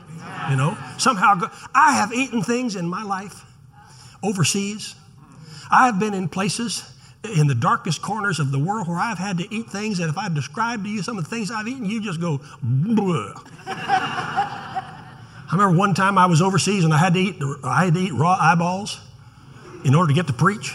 [0.49, 3.45] You know, somehow I have eaten things in my life
[4.21, 4.93] overseas.
[5.71, 6.90] I have been in places
[7.23, 10.17] in the darkest corners of the world where I've had to eat things that if
[10.17, 12.41] I described to you some of the things I've eaten, you just go,
[13.63, 17.99] I remember one time I was overseas and I had to eat, I had to
[17.99, 18.99] eat raw eyeballs
[19.85, 20.73] in order to get to preach.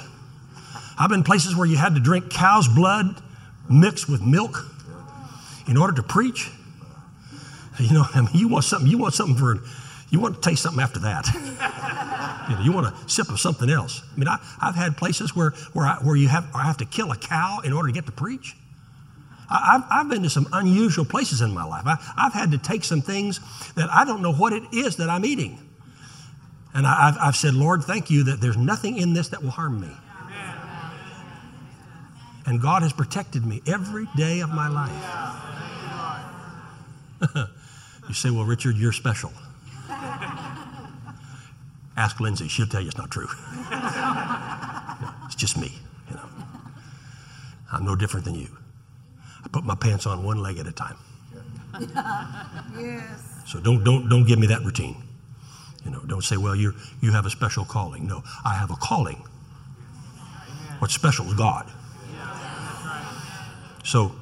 [0.98, 3.20] I've been places where you had to drink cow's blood
[3.68, 4.64] mixed with milk
[5.66, 6.50] in order to preach.
[7.78, 9.58] You know, I mean, you want something, you want something for,
[10.10, 11.26] you want to taste something after that.
[12.48, 14.02] you, know, you want a sip of something else.
[14.14, 16.84] I mean, I, have had places where, where, I, where you have, I have to
[16.84, 18.56] kill a cow in order to get to preach.
[19.50, 21.84] I, have I've been to some unusual places in my life.
[21.86, 23.40] I, I've had to take some things
[23.74, 25.58] that I don't know what it is that I'm eating.
[26.74, 29.50] And I, have I've said, Lord, thank you that there's nothing in this that will
[29.50, 29.90] harm me.
[32.46, 34.92] And God has protected me every day of my life.
[38.08, 39.32] you say, well, Richard, you're special.
[41.96, 43.28] Ask Lindsay, she'll tell you it's not true.
[45.26, 45.72] it's just me,
[46.08, 46.28] you know.
[47.72, 48.48] I'm no different than you.
[49.44, 50.96] I put my pants on one leg at a time.
[52.78, 53.42] yes.
[53.46, 55.02] So don't don't don't give me that routine.
[55.84, 58.06] You know, don't say, well, you you have a special calling.
[58.06, 59.22] No, I have a calling.
[60.78, 61.70] What's special is God.
[63.84, 64.12] So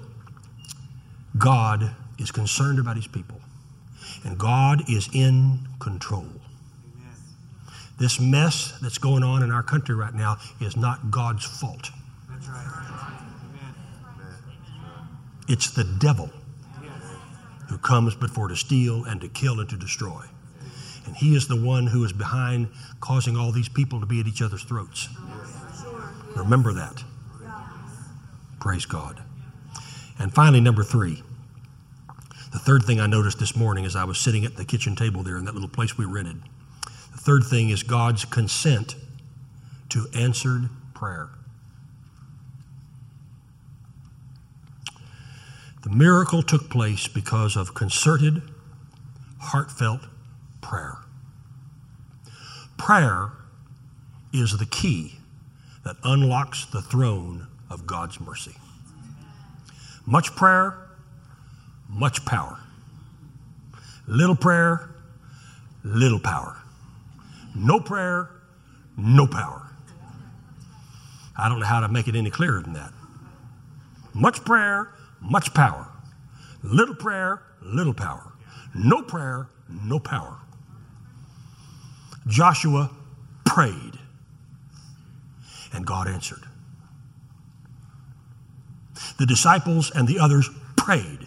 [1.39, 3.41] God is concerned about his people.
[4.25, 6.27] And God is in control.
[7.99, 11.91] This mess that's going on in our country right now is not God's fault.
[12.29, 12.75] That's right.
[15.47, 16.31] It's the devil
[17.69, 20.23] who comes before to steal and to kill and to destroy.
[21.07, 22.69] And he is the one who is behind
[23.01, 25.09] causing all these people to be at each other's throats.
[26.35, 27.05] Remember that.
[28.59, 29.23] Praise God.
[30.19, 31.23] And finally, number three.
[32.53, 35.23] The third thing I noticed this morning as I was sitting at the kitchen table
[35.23, 36.41] there in that little place we rented
[37.25, 38.97] third thing is God's consent
[39.89, 41.31] to answered prayer.
[45.83, 48.43] The miracle took place because of concerted,
[49.39, 50.03] heartfelt
[50.61, 50.99] prayer.
[52.77, 53.33] Prayer
[54.33, 55.17] is the key
[55.85, 58.57] that unlocks the throne of God's mercy.
[60.05, 60.77] Much prayer,
[61.89, 62.59] much power.
[64.07, 64.91] Little prayer,
[65.83, 66.57] little power.
[67.55, 68.31] No prayer,
[68.97, 69.71] no power.
[71.37, 72.93] I don't know how to make it any clearer than that.
[74.13, 75.89] Much prayer, much power.
[76.63, 78.33] Little prayer, little power.
[78.75, 80.37] No prayer, no power.
[82.27, 82.91] Joshua
[83.45, 83.99] prayed,
[85.73, 86.43] and God answered.
[89.19, 91.27] The disciples and the others prayed,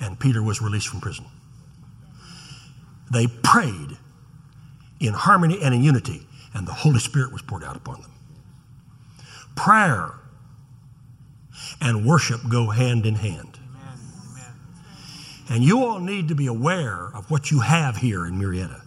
[0.00, 1.26] and Peter was released from prison.
[3.10, 3.96] They prayed,
[5.00, 8.10] in harmony and in unity, and the Holy Spirit was poured out upon them.
[9.56, 10.14] Prayer
[11.80, 13.58] and worship go hand in hand.
[15.48, 18.82] And you all need to be aware of what you have here in Murrieta.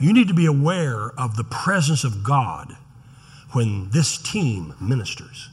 [0.00, 2.76] You need to be aware of the presence of God
[3.52, 5.50] when this team ministers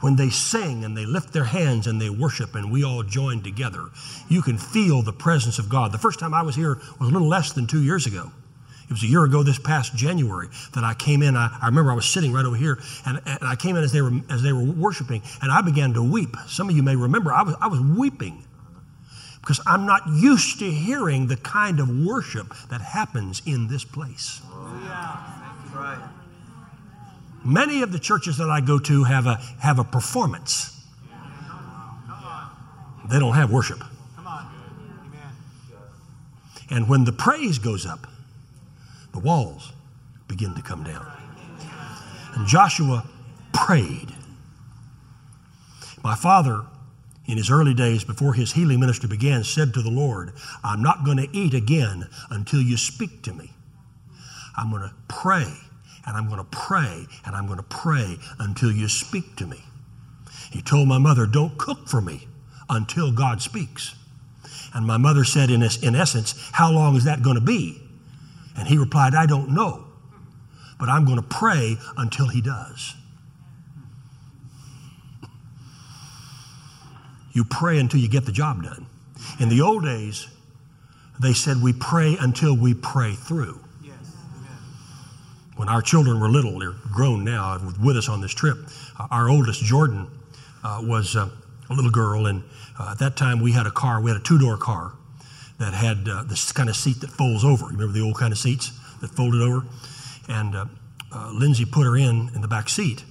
[0.00, 3.42] when they sing and they lift their hands and they worship and we all join
[3.42, 3.88] together,
[4.28, 5.92] you can feel the presence of God.
[5.92, 8.30] The first time I was here was a little less than two years ago.
[8.84, 11.36] It was a year ago this past January that I came in.
[11.36, 13.92] I, I remember I was sitting right over here and, and, I came in as
[13.92, 16.36] they, were, as they were worshiping and I began to weep.
[16.48, 18.44] Some of you may remember I was, I was weeping
[19.40, 24.42] because I'm not used to hearing the kind of worship that happens in this place.
[24.50, 25.78] Oh, yeah.
[25.78, 26.19] right.
[27.44, 30.76] Many of the churches that I go to have a, have a performance.
[33.08, 33.82] They don't have worship.
[36.70, 38.06] And when the praise goes up,
[39.12, 39.72] the walls
[40.28, 41.04] begin to come down.
[42.36, 43.04] And Joshua
[43.52, 44.14] prayed.
[46.04, 46.62] My father,
[47.26, 50.32] in his early days before his healing ministry began, said to the Lord,
[50.62, 53.50] I'm not going to eat again until you speak to me.
[54.56, 55.52] I'm going to pray
[56.06, 59.62] and I'm going to pray and I'm going to pray until you speak to me.
[60.50, 62.26] He told my mother, Don't cook for me
[62.68, 63.94] until God speaks.
[64.74, 67.80] And my mother said, in, in essence, How long is that going to be?
[68.56, 69.86] And he replied, I don't know,
[70.78, 72.94] but I'm going to pray until he does.
[77.32, 78.86] You pray until you get the job done.
[79.38, 80.26] In the old days,
[81.20, 83.60] they said we pray until we pray through.
[85.60, 88.56] When our children were little, they're grown now, with us on this trip.
[88.98, 90.06] Uh, our oldest, Jordan,
[90.64, 91.28] uh, was uh,
[91.68, 92.44] a little girl, and
[92.78, 94.94] uh, at that time we had a car, we had a two door car
[95.58, 97.66] that had uh, this kind of seat that folds over.
[97.66, 99.66] You remember the old kind of seats that folded over?
[100.30, 100.64] And uh,
[101.34, 103.04] Lindsay put her in in the back seat.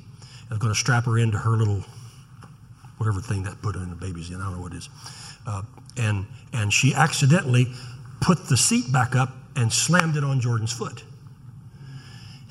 [0.50, 1.84] I was going to strap her into her little,
[2.98, 4.90] whatever thing that put in the baby's in, I don't know what it is.
[5.98, 7.68] and, and she accidentally
[8.22, 11.04] put the seat back up and slammed it on Jordan's foot.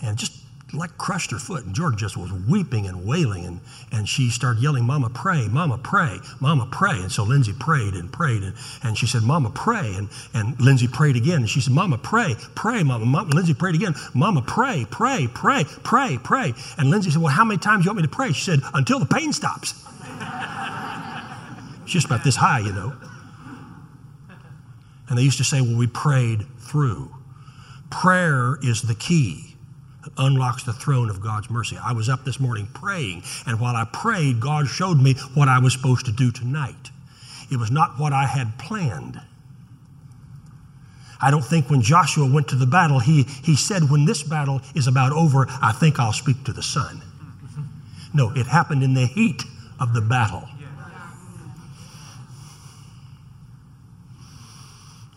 [0.02, 0.32] And just
[0.74, 1.64] like crushed her foot.
[1.64, 3.46] And Jordan just was weeping and wailing.
[3.46, 7.00] And, and she started yelling, Mama, pray, Mama, pray, Mama, pray.
[7.00, 8.42] And so Lindsay prayed and prayed.
[8.42, 9.94] And, and she said, Mama, pray.
[9.94, 11.38] And, and Lindsay prayed again.
[11.38, 13.06] And she said, Mama, pray, pray, Mama.
[13.06, 13.30] Mama.
[13.34, 13.94] Lindsay prayed again.
[14.14, 16.54] Mama, pray, pray, pray, pray, pray.
[16.76, 18.32] And Lindsay said, Well, how many times do you want me to pray?
[18.32, 19.74] She said, Until the pain stops.
[21.88, 22.92] She's just about this high, you know.
[25.08, 27.14] And they used to say, well, we prayed through.
[27.88, 29.47] Prayer is the key
[30.16, 31.78] unlocks the throne of God's mercy.
[31.82, 35.58] I was up this morning praying, and while I prayed, God showed me what I
[35.58, 36.90] was supposed to do tonight.
[37.50, 39.20] It was not what I had planned.
[41.20, 44.60] I don't think when Joshua went to the battle, he, he said, When this battle
[44.74, 47.02] is about over, I think I'll speak to the sun.
[48.14, 49.42] No, it happened in the heat
[49.80, 50.48] of the battle.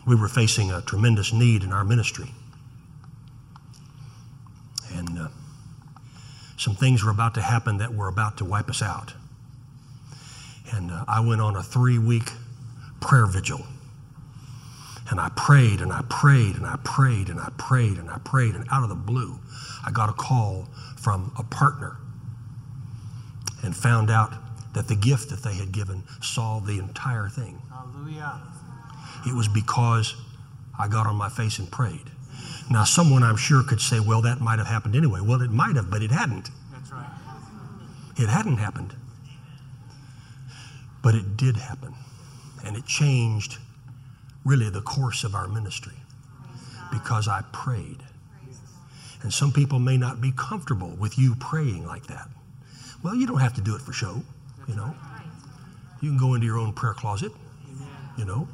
[0.06, 2.30] we were facing a tremendous need in our ministry.
[4.94, 5.28] And uh,
[6.62, 9.14] some things were about to happen that were about to wipe us out.
[10.72, 12.30] And uh, I went on a three week
[13.00, 13.66] prayer vigil.
[15.10, 18.54] And I prayed and I prayed and I prayed and I prayed and I prayed.
[18.54, 19.40] And out of the blue,
[19.84, 21.96] I got a call from a partner
[23.64, 24.32] and found out
[24.74, 27.60] that the gift that they had given solved the entire thing.
[27.70, 28.40] Hallelujah.
[29.26, 30.14] It was because
[30.78, 32.08] I got on my face and prayed.
[32.70, 35.20] Now, someone I'm sure could say, well, that might have happened anyway.
[35.20, 36.50] Well, it might have, but it hadn't.
[36.72, 37.06] That's right.
[38.16, 38.94] It hadn't happened.
[41.02, 41.94] But it did happen.
[42.64, 43.58] And it changed
[44.44, 45.96] really the course of our ministry
[46.92, 47.98] because I prayed.
[49.22, 52.28] And some people may not be comfortable with you praying like that.
[53.02, 54.22] Well, you don't have to do it for show,
[54.68, 54.94] you know.
[56.00, 57.32] You can go into your own prayer closet,
[58.16, 58.48] you know,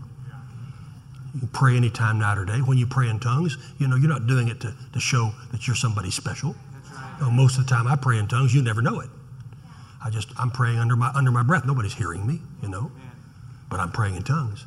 [1.34, 2.58] you pray anytime, night or day.
[2.58, 5.66] When you pray in tongues, you know, you're not doing it to, to show that
[5.66, 6.54] you're somebody special.
[6.94, 7.16] Right.
[7.18, 9.10] You know, most of the time I pray in tongues, you never know it.
[10.02, 11.66] I just, I'm praying under my, under my breath.
[11.66, 12.90] Nobody's hearing me, you know,
[13.68, 14.64] but I'm praying in tongues.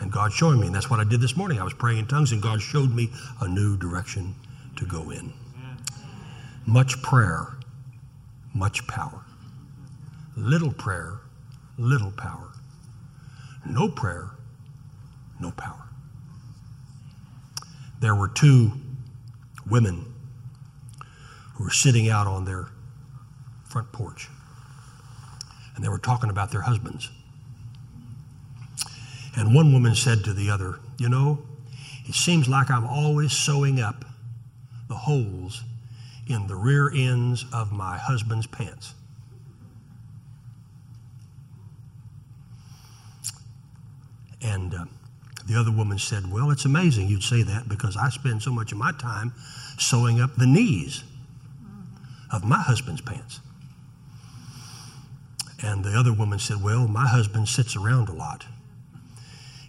[0.00, 0.66] And God's showing me.
[0.66, 1.60] And that's what I did this morning.
[1.60, 4.34] I was praying in tongues, and God showed me a new direction
[4.76, 5.32] to go in.
[6.66, 7.48] Much prayer,
[8.54, 9.20] much power.
[10.36, 11.20] Little prayer,
[11.78, 12.48] little power.
[13.64, 14.30] No prayer,
[15.40, 15.83] no power
[18.00, 18.72] there were two
[19.68, 20.12] women
[21.54, 22.68] who were sitting out on their
[23.64, 24.28] front porch
[25.74, 27.10] and they were talking about their husbands.
[29.36, 31.42] And one woman said to the other, You know,
[32.06, 34.04] it seems like I'm always sewing up
[34.88, 35.62] the holes
[36.28, 38.94] in the rear ends of my husband's pants.
[44.40, 44.84] And uh,
[45.46, 48.72] the other woman said, Well, it's amazing you'd say that because I spend so much
[48.72, 49.32] of my time
[49.78, 51.04] sewing up the knees
[52.32, 53.40] of my husband's pants.
[55.62, 58.46] And the other woman said, Well, my husband sits around a lot.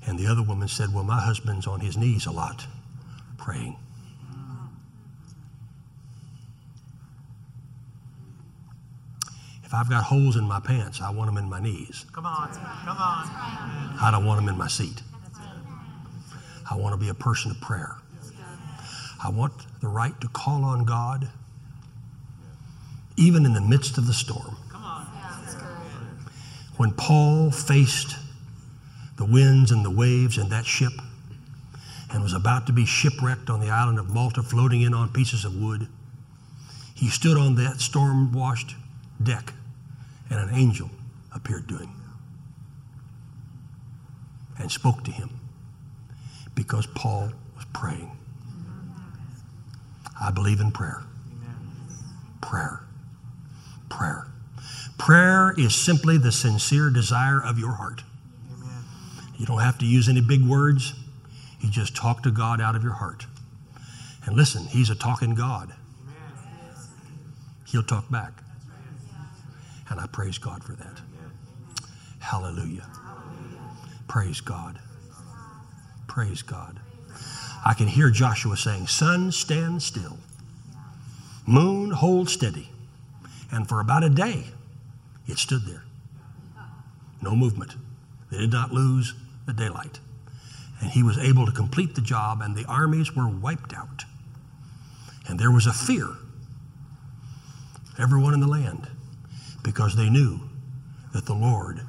[0.07, 2.67] And the other woman said, Well, my husband's on his knees a lot
[3.37, 3.77] praying.
[9.63, 12.05] If I've got holes in my pants, I want them in my knees.
[12.13, 13.97] Come on, come on.
[13.99, 15.01] I don't want them in my seat.
[16.69, 17.95] I want to be a person of prayer.
[19.23, 21.29] I want the right to call on God
[23.17, 24.57] even in the midst of the storm.
[26.77, 28.17] When Paul faced
[29.15, 30.91] the winds and the waves in that ship
[32.11, 35.45] and was about to be shipwrecked on the island of Malta, floating in on pieces
[35.45, 35.87] of wood,
[36.93, 38.75] he stood on that storm washed
[39.21, 39.53] deck
[40.29, 40.89] and an angel
[41.33, 41.89] appeared to him
[44.59, 45.29] and spoke to him
[46.55, 48.11] because Paul was praying.
[50.19, 51.03] I believe in prayer.
[52.41, 52.81] Prayer.
[53.89, 54.27] Prayer.
[54.97, 58.03] Prayer is simply the sincere desire of your heart.
[59.37, 60.93] You don't have to use any big words.
[61.59, 63.25] You just talk to God out of your heart.
[64.25, 65.73] And listen, He's a talking God.
[67.65, 68.31] He'll talk back.
[69.89, 71.01] And I praise God for that.
[72.19, 72.87] Hallelujah.
[74.07, 74.79] Praise God.
[76.15, 76.79] Praise God.
[77.65, 80.17] I can hear Joshua saying, Sun, stand still.
[81.45, 82.69] Moon, hold steady.
[83.51, 84.45] And for about a day,
[85.27, 85.83] it stood there.
[87.21, 87.75] No movement.
[88.31, 89.13] They did not lose
[89.45, 89.99] the daylight.
[90.79, 94.05] And he was able to complete the job, and the armies were wiped out.
[95.27, 96.07] And there was a fear,
[97.99, 98.87] everyone in the land,
[99.63, 100.39] because they knew
[101.11, 101.81] that the Lord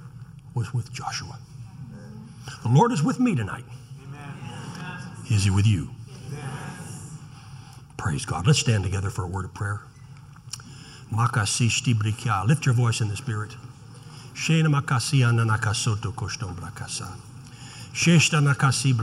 [0.53, 1.39] was with Joshua.
[2.65, 3.65] The Lord is with me tonight.
[5.31, 5.91] Is he with you?
[7.97, 8.47] Praise God.
[8.47, 9.81] Let's stand together for a word of prayer.
[11.11, 13.57] Lift your voice in the Spirit.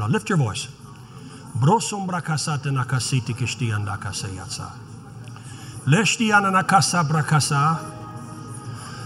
[0.09, 0.67] Lift your voice.
[1.55, 4.71] Brosombra kasate nakasiti kishtianda kasayatsa.
[5.85, 7.79] Leshtiana nakasa brakasa.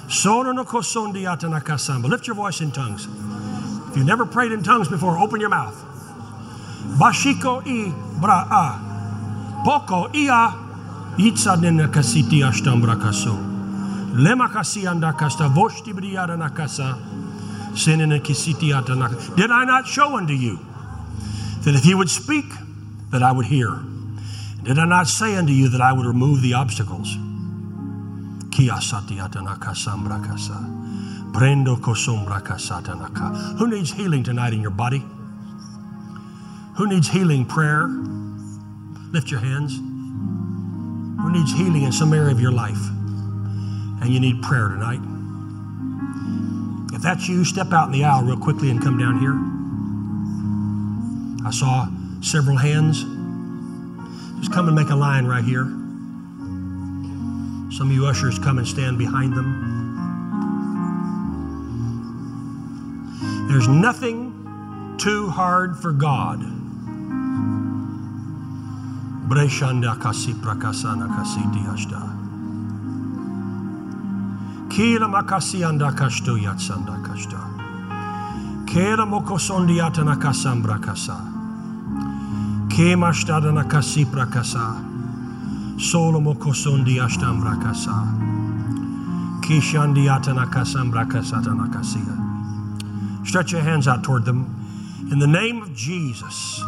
[0.10, 2.08] Sono no kosondiata nakasamba.
[2.10, 3.08] Lift your voice in tongues.
[3.90, 5.84] If you've never prayed in tongues before, open your mouth.
[7.00, 9.64] Bashiko i bra a.
[9.66, 10.54] Poko ia
[11.18, 13.38] itsa nena kasiti ashtambra kaso.
[14.14, 16.98] Lema kasi anda kasta voshti briara nakasa.
[17.74, 19.36] Senena kisiti ata nakasa.
[19.36, 20.60] Did I not show unto you?
[21.68, 22.46] that if he would speak,
[23.12, 23.78] that I would hear.
[24.64, 27.18] Did I not say unto you that I would remove the obstacles?
[28.56, 30.54] Kiasati atanakasambra kasa.
[31.34, 33.58] Brendo kosombra kasatanaka.
[33.60, 35.04] Who needs healing tonight in your body?
[36.78, 37.88] Who needs healing prayer?
[39.12, 39.76] Lift your hands.
[39.78, 42.78] Who needs healing in some area of your life?
[44.00, 45.02] And you need prayer tonight.
[46.94, 49.34] If that's you, step out in the aisle real quickly and come down here.
[51.48, 51.88] I saw
[52.22, 53.02] several hands.
[54.40, 55.66] Just come and make a line right here.
[57.72, 59.64] Some of you ushers come and stand behind them.
[63.50, 66.57] There's nothing too hard for God.
[69.28, 72.00] Breshanda kasi prakasana kasiti ashta.
[74.70, 77.42] Kila makasi anda kashto yatsanda kashta.
[78.66, 81.18] Kera mokosondi atana kasambra kasa.
[82.70, 84.80] Kema stadana kasi prakasa.
[85.78, 87.96] Solomo kosondi ashtam brakasa.
[89.42, 93.26] Kishandi atana kasam brakasatana kasia.
[93.26, 94.46] Stretch your hands out toward them.
[95.12, 96.62] In the name of Jesus.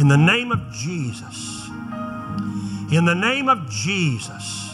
[0.00, 1.68] In the name of Jesus.
[2.90, 4.72] In the name of Jesus.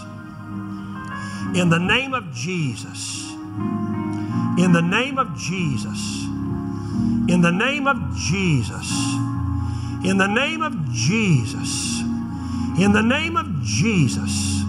[1.52, 3.32] In the name of Jesus.
[4.56, 6.26] In the name of Jesus.
[7.28, 8.88] In the name of Jesus.
[10.04, 12.02] In the name of Jesus.
[12.78, 14.62] In the name of Jesus.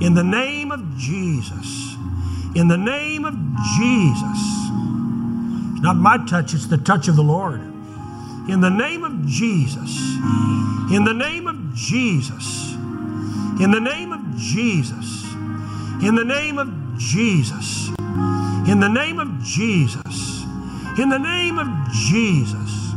[0.00, 1.96] In the name of Jesus.
[2.56, 3.34] In the name of
[3.76, 4.40] Jesus.
[5.74, 7.73] It's not my touch, it's the touch of the Lord.
[8.46, 10.16] In the name of Jesus.
[10.90, 12.74] In the name of Jesus.
[13.58, 15.24] In the name of Jesus.
[16.02, 17.88] In the name of Jesus.
[18.68, 20.44] In the name of Jesus.
[20.98, 22.94] In the name of Jesus.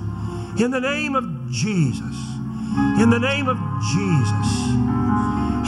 [0.60, 2.18] In the name of Jesus.
[3.00, 4.68] In the name of Jesus.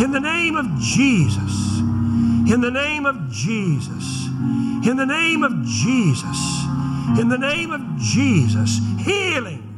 [0.02, 1.80] In the name of Jesus.
[2.52, 4.28] In the name of Jesus.
[4.84, 6.66] In the name of Jesus.
[7.20, 8.80] In the name of Jesus.
[9.00, 9.69] Healing,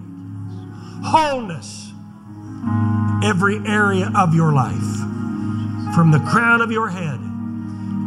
[1.03, 1.91] wholeness,
[3.23, 4.99] every area of your life,
[5.95, 7.19] from the crown of your head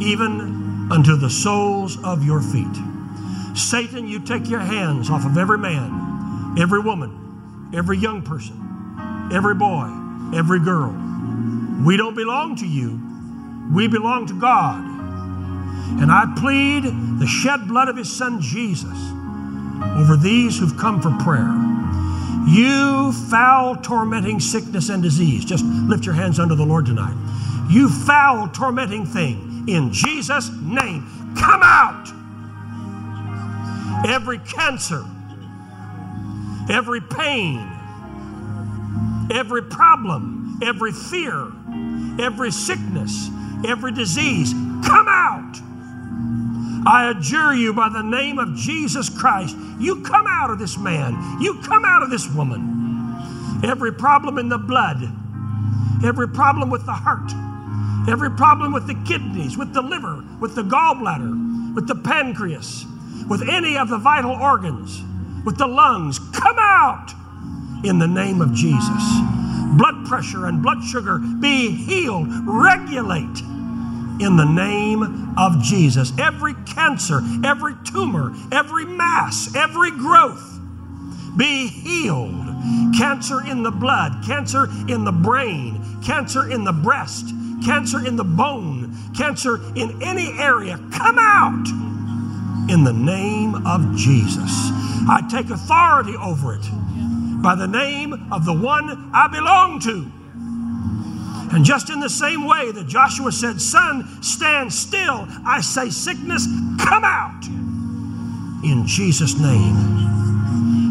[0.01, 2.75] even unto the soles of your feet.
[3.55, 9.55] Satan, you take your hands off of every man, every woman, every young person, every
[9.55, 9.89] boy,
[10.35, 10.91] every girl.
[11.85, 13.01] We don't belong to you,
[13.73, 14.83] we belong to God.
[16.01, 16.83] And I plead
[17.19, 18.97] the shed blood of His Son Jesus
[19.97, 21.49] over these who've come for prayer.
[22.47, 27.15] You foul, tormenting sickness and disease, just lift your hands unto the Lord tonight.
[27.69, 32.07] You foul, tormenting thing, in Jesus' name, come out.
[34.07, 35.03] Every cancer,
[36.69, 37.57] every pain,
[39.31, 41.51] every problem, every fear,
[42.19, 43.29] every sickness,
[43.67, 44.53] every disease,
[44.85, 45.57] come out.
[46.85, 51.41] I adjure you by the name of Jesus Christ, you come out of this man,
[51.41, 53.61] you come out of this woman.
[53.63, 55.01] Every problem in the blood,
[56.05, 57.31] every problem with the heart,
[58.07, 62.85] every problem with the kidneys, with the liver, with the gallbladder, with the pancreas,
[63.27, 65.01] with any of the vital organs,
[65.43, 67.11] with the lungs, come out
[67.83, 69.03] in the name of Jesus.
[69.77, 73.41] Blood pressure and blood sugar be healed, regulate
[74.19, 76.11] in the name of Jesus.
[76.17, 80.59] Every cancer, every tumor, every mass, every growth
[81.37, 82.45] be healed.
[82.97, 87.27] Cancer in the blood, cancer in the brain, cancer in the breast,
[87.63, 91.67] cancer in the bone, cancer in any area, come out
[92.69, 94.51] in the name of Jesus.
[95.07, 96.65] I take authority over it
[97.41, 100.11] by the name of the one I belong to.
[101.51, 106.47] And just in the same way that Joshua said, Sun, stand still, I say, Sickness,
[106.79, 107.45] come out
[108.65, 109.75] in Jesus' name.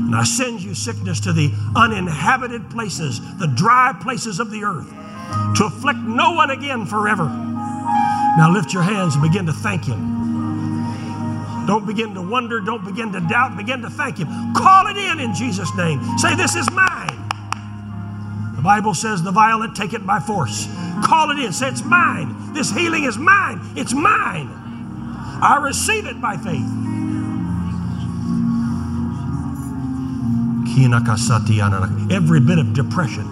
[0.06, 4.88] And I send you sickness to the uninhabited places, the dry places of the earth,
[5.56, 7.24] to afflict no one again forever.
[8.36, 10.14] Now lift your hands and begin to thank Him.
[11.66, 12.60] Don't begin to wonder.
[12.60, 13.56] Don't begin to doubt.
[13.56, 14.28] Begin to thank Him.
[14.54, 16.00] Call it in in Jesus' name.
[16.18, 17.23] Say, This is mine.
[18.64, 20.66] Bible says, The violent take it by force.
[21.04, 21.52] Call it in.
[21.52, 22.54] Say, It's mine.
[22.54, 23.60] This healing is mine.
[23.76, 24.48] It's mine.
[25.42, 26.66] I receive it by faith.
[32.10, 33.28] Every bit of depression,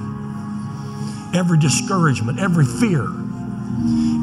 [1.34, 3.08] every discouragement, every fear,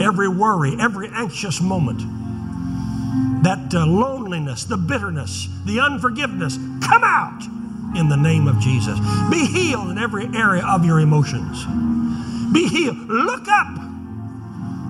[0.02, 2.00] every worry, every anxious moment
[3.44, 7.42] that uh, loneliness, the bitterness, the unforgiveness, come out
[7.96, 9.00] in the name of Jesus.
[9.30, 11.66] Be healed in every area of your emotions.
[12.54, 12.98] Be healed.
[12.98, 13.78] Look up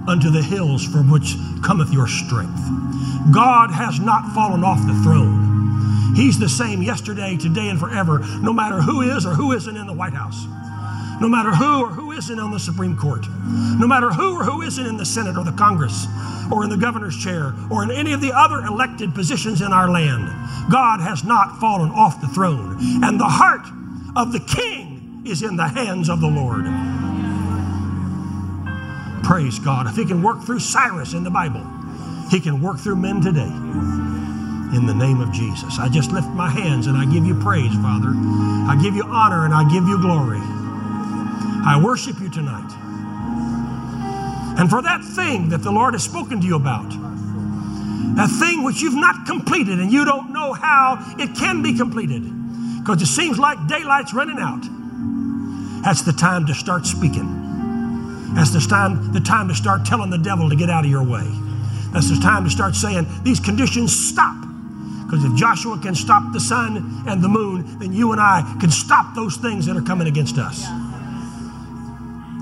[0.07, 2.61] unto the hills from which cometh your strength.
[3.33, 6.15] God has not fallen off the throne.
[6.15, 9.87] He's the same yesterday, today, and forever, no matter who is or who isn't in
[9.87, 10.45] the White House
[11.21, 13.25] no matter who or who isn't on the Supreme Court,
[13.79, 16.07] no matter who or who isn't in the Senate or the Congress
[16.51, 19.89] or in the governor's chair or in any of the other elected positions in our
[19.89, 20.27] land,
[20.71, 22.77] God has not fallen off the throne.
[23.03, 23.65] And the heart
[24.15, 26.65] of the king is in the hands of the Lord.
[29.23, 29.87] Praise God.
[29.87, 31.65] If he can work through Cyrus in the Bible,
[32.31, 33.51] he can work through men today.
[34.75, 35.79] In the name of Jesus.
[35.79, 38.13] I just lift my hands and I give you praise, Father.
[38.69, 40.41] I give you honor and I give you glory.
[41.65, 42.71] I worship you tonight.
[44.59, 46.89] And for that thing that the Lord has spoken to you about,
[48.15, 52.23] that thing which you've not completed and you don't know how it can be completed,
[52.79, 54.63] because it seems like daylight's running out,
[55.83, 58.33] that's the time to start speaking.
[58.35, 61.03] That's the time, the time to start telling the devil to get out of your
[61.03, 61.27] way.
[61.93, 64.35] That's the time to start saying, these conditions stop.
[65.05, 68.69] Because if Joshua can stop the sun and the moon, then you and I can
[68.71, 70.67] stop those things that are coming against us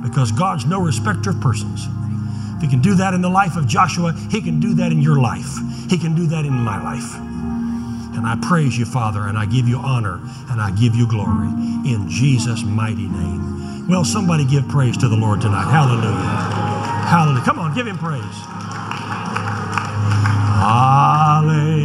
[0.07, 1.87] because God's no respecter of persons.
[2.55, 5.01] If He can do that in the life of Joshua, He can do that in
[5.01, 5.57] your life.
[5.89, 7.15] He can do that in my life.
[8.17, 11.47] And I praise you, Father, and I give you honor and I give you glory
[11.85, 13.87] in Jesus' mighty name.
[13.87, 15.69] Well, somebody give praise to the Lord tonight.
[15.69, 16.57] Hallelujah.
[17.07, 17.45] Hallelujah.
[17.45, 18.23] Come on, give Him praise.
[20.57, 21.76] Hallelujah.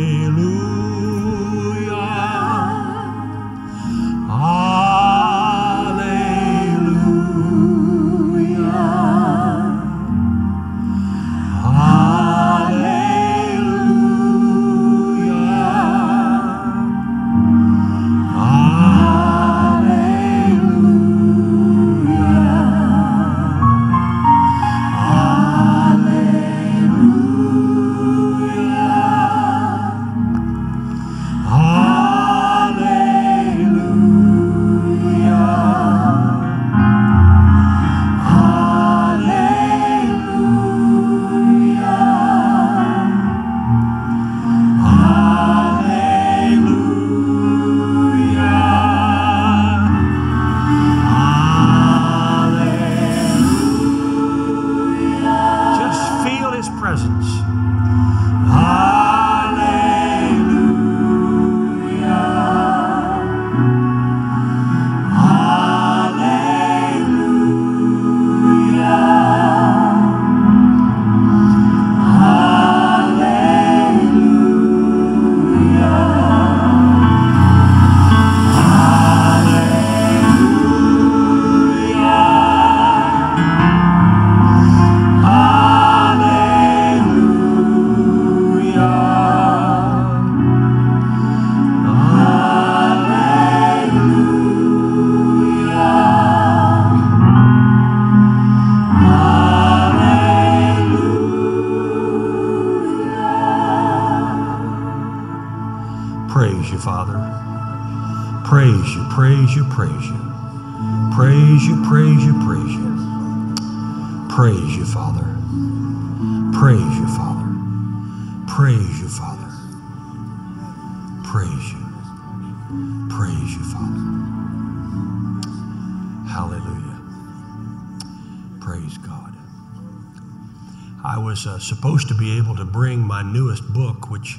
[131.47, 134.37] Uh, supposed to be able to bring my newest book, which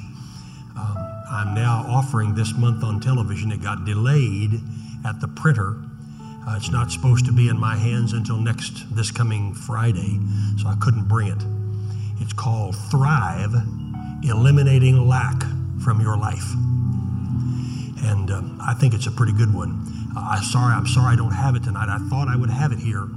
[0.76, 0.96] um,
[1.30, 3.52] I'm now offering this month on television.
[3.52, 4.60] It got delayed
[5.04, 5.76] at the printer.
[6.46, 10.20] Uh, it's not supposed to be in my hands until next this coming Friday,
[10.58, 11.42] so I couldn't bring it.
[12.20, 13.54] It's called Thrive
[14.22, 15.42] Eliminating Lack
[15.82, 16.52] from Your Life.
[18.04, 19.80] And um, I think it's a pretty good one.
[20.16, 21.88] Uh, I'm sorry, I'm sorry I don't have it tonight.
[21.88, 23.08] I thought I would have it here,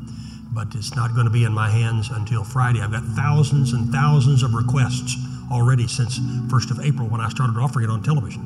[0.58, 2.82] but it's not going to be in my hands until Friday.
[2.82, 5.16] I've got thousands and thousands of requests
[5.52, 8.42] already since 1st of April when I started offering it on television.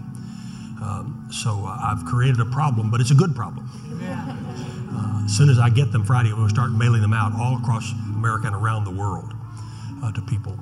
[0.84, 3.66] Um, so uh, I've created a problem, but it's a good problem.
[4.91, 7.93] Uh, as soon as I get them Friday, we'll start mailing them out all across
[8.14, 9.34] America and around the world
[10.03, 10.59] uh, to people.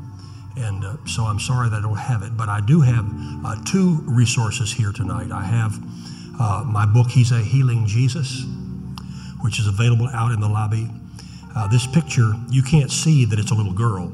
[0.55, 3.09] And uh, so I'm sorry that I don't have it, but I do have
[3.43, 5.31] uh, two resources here tonight.
[5.31, 5.79] I have
[6.39, 8.45] uh, my book, He's a Healing Jesus,
[9.41, 10.91] which is available out in the lobby.
[11.55, 14.11] Uh, this picture, you can't see that it's a little girl.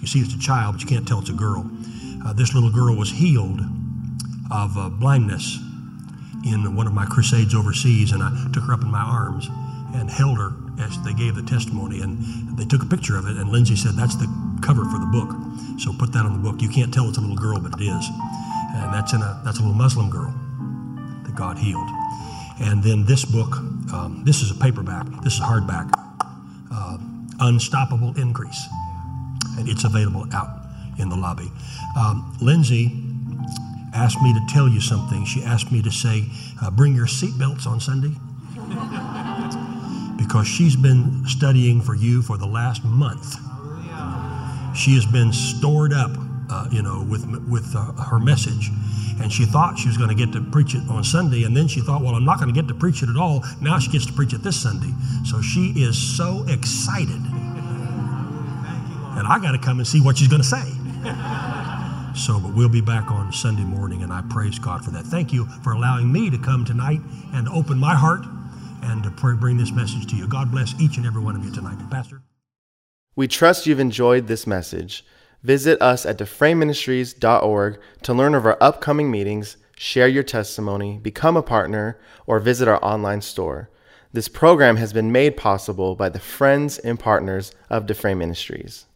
[0.00, 1.70] You see it's a child, but you can't tell it's a girl.
[2.24, 3.60] Uh, this little girl was healed
[4.50, 5.58] of uh, blindness
[6.44, 9.48] in one of my crusades overseas, and I took her up in my arms
[9.94, 12.00] and held her as they gave the testimony.
[12.00, 14.26] And they took a picture of it, and Lindsay said, That's the
[14.62, 15.30] cover for the book.
[15.78, 16.62] So put that on the book.
[16.62, 18.08] You can't tell it's a little girl, but it is.
[18.74, 20.34] And that's, in a, that's a little Muslim girl
[21.24, 21.88] that God healed.
[22.60, 23.56] And then this book,
[23.92, 25.90] um, this is a paperback, this is hardback,
[27.42, 28.68] Unstoppable Increase.
[29.58, 30.48] And it's available out
[30.98, 31.50] in the lobby.
[31.96, 32.90] Um, Lindsay
[33.94, 35.24] asked me to tell you something.
[35.24, 36.24] She asked me to say,
[36.62, 38.14] uh, bring your seatbelts on Sunday.
[40.16, 43.36] because she's been studying for you for the last month.
[44.74, 46.12] She has been stored up,
[46.48, 48.70] uh, you know, with, with uh, her message.
[49.20, 51.44] And she thought she was going to get to preach it on Sunday.
[51.44, 53.44] And then she thought, well, I'm not going to get to preach it at all.
[53.60, 54.92] Now she gets to preach it this Sunday.
[55.24, 57.20] So she is so excited.
[59.14, 60.62] And I got to come and see what she's going to say.
[62.14, 65.04] So, but we'll be back on Sunday morning, and I praise God for that.
[65.04, 67.00] Thank you for allowing me to come tonight
[67.32, 68.20] and open my heart
[68.82, 70.28] and to bring this message to you.
[70.28, 71.78] God bless each and every one of you tonight.
[71.90, 72.22] Pastor.
[73.16, 75.04] We trust you've enjoyed this message.
[75.42, 81.42] Visit us at dufresneministries.org to learn of our upcoming meetings, share your testimony, become a
[81.42, 83.68] partner, or visit our online store.
[84.12, 88.86] This program has been made possible by the friends and partners of Dufresne Ministries.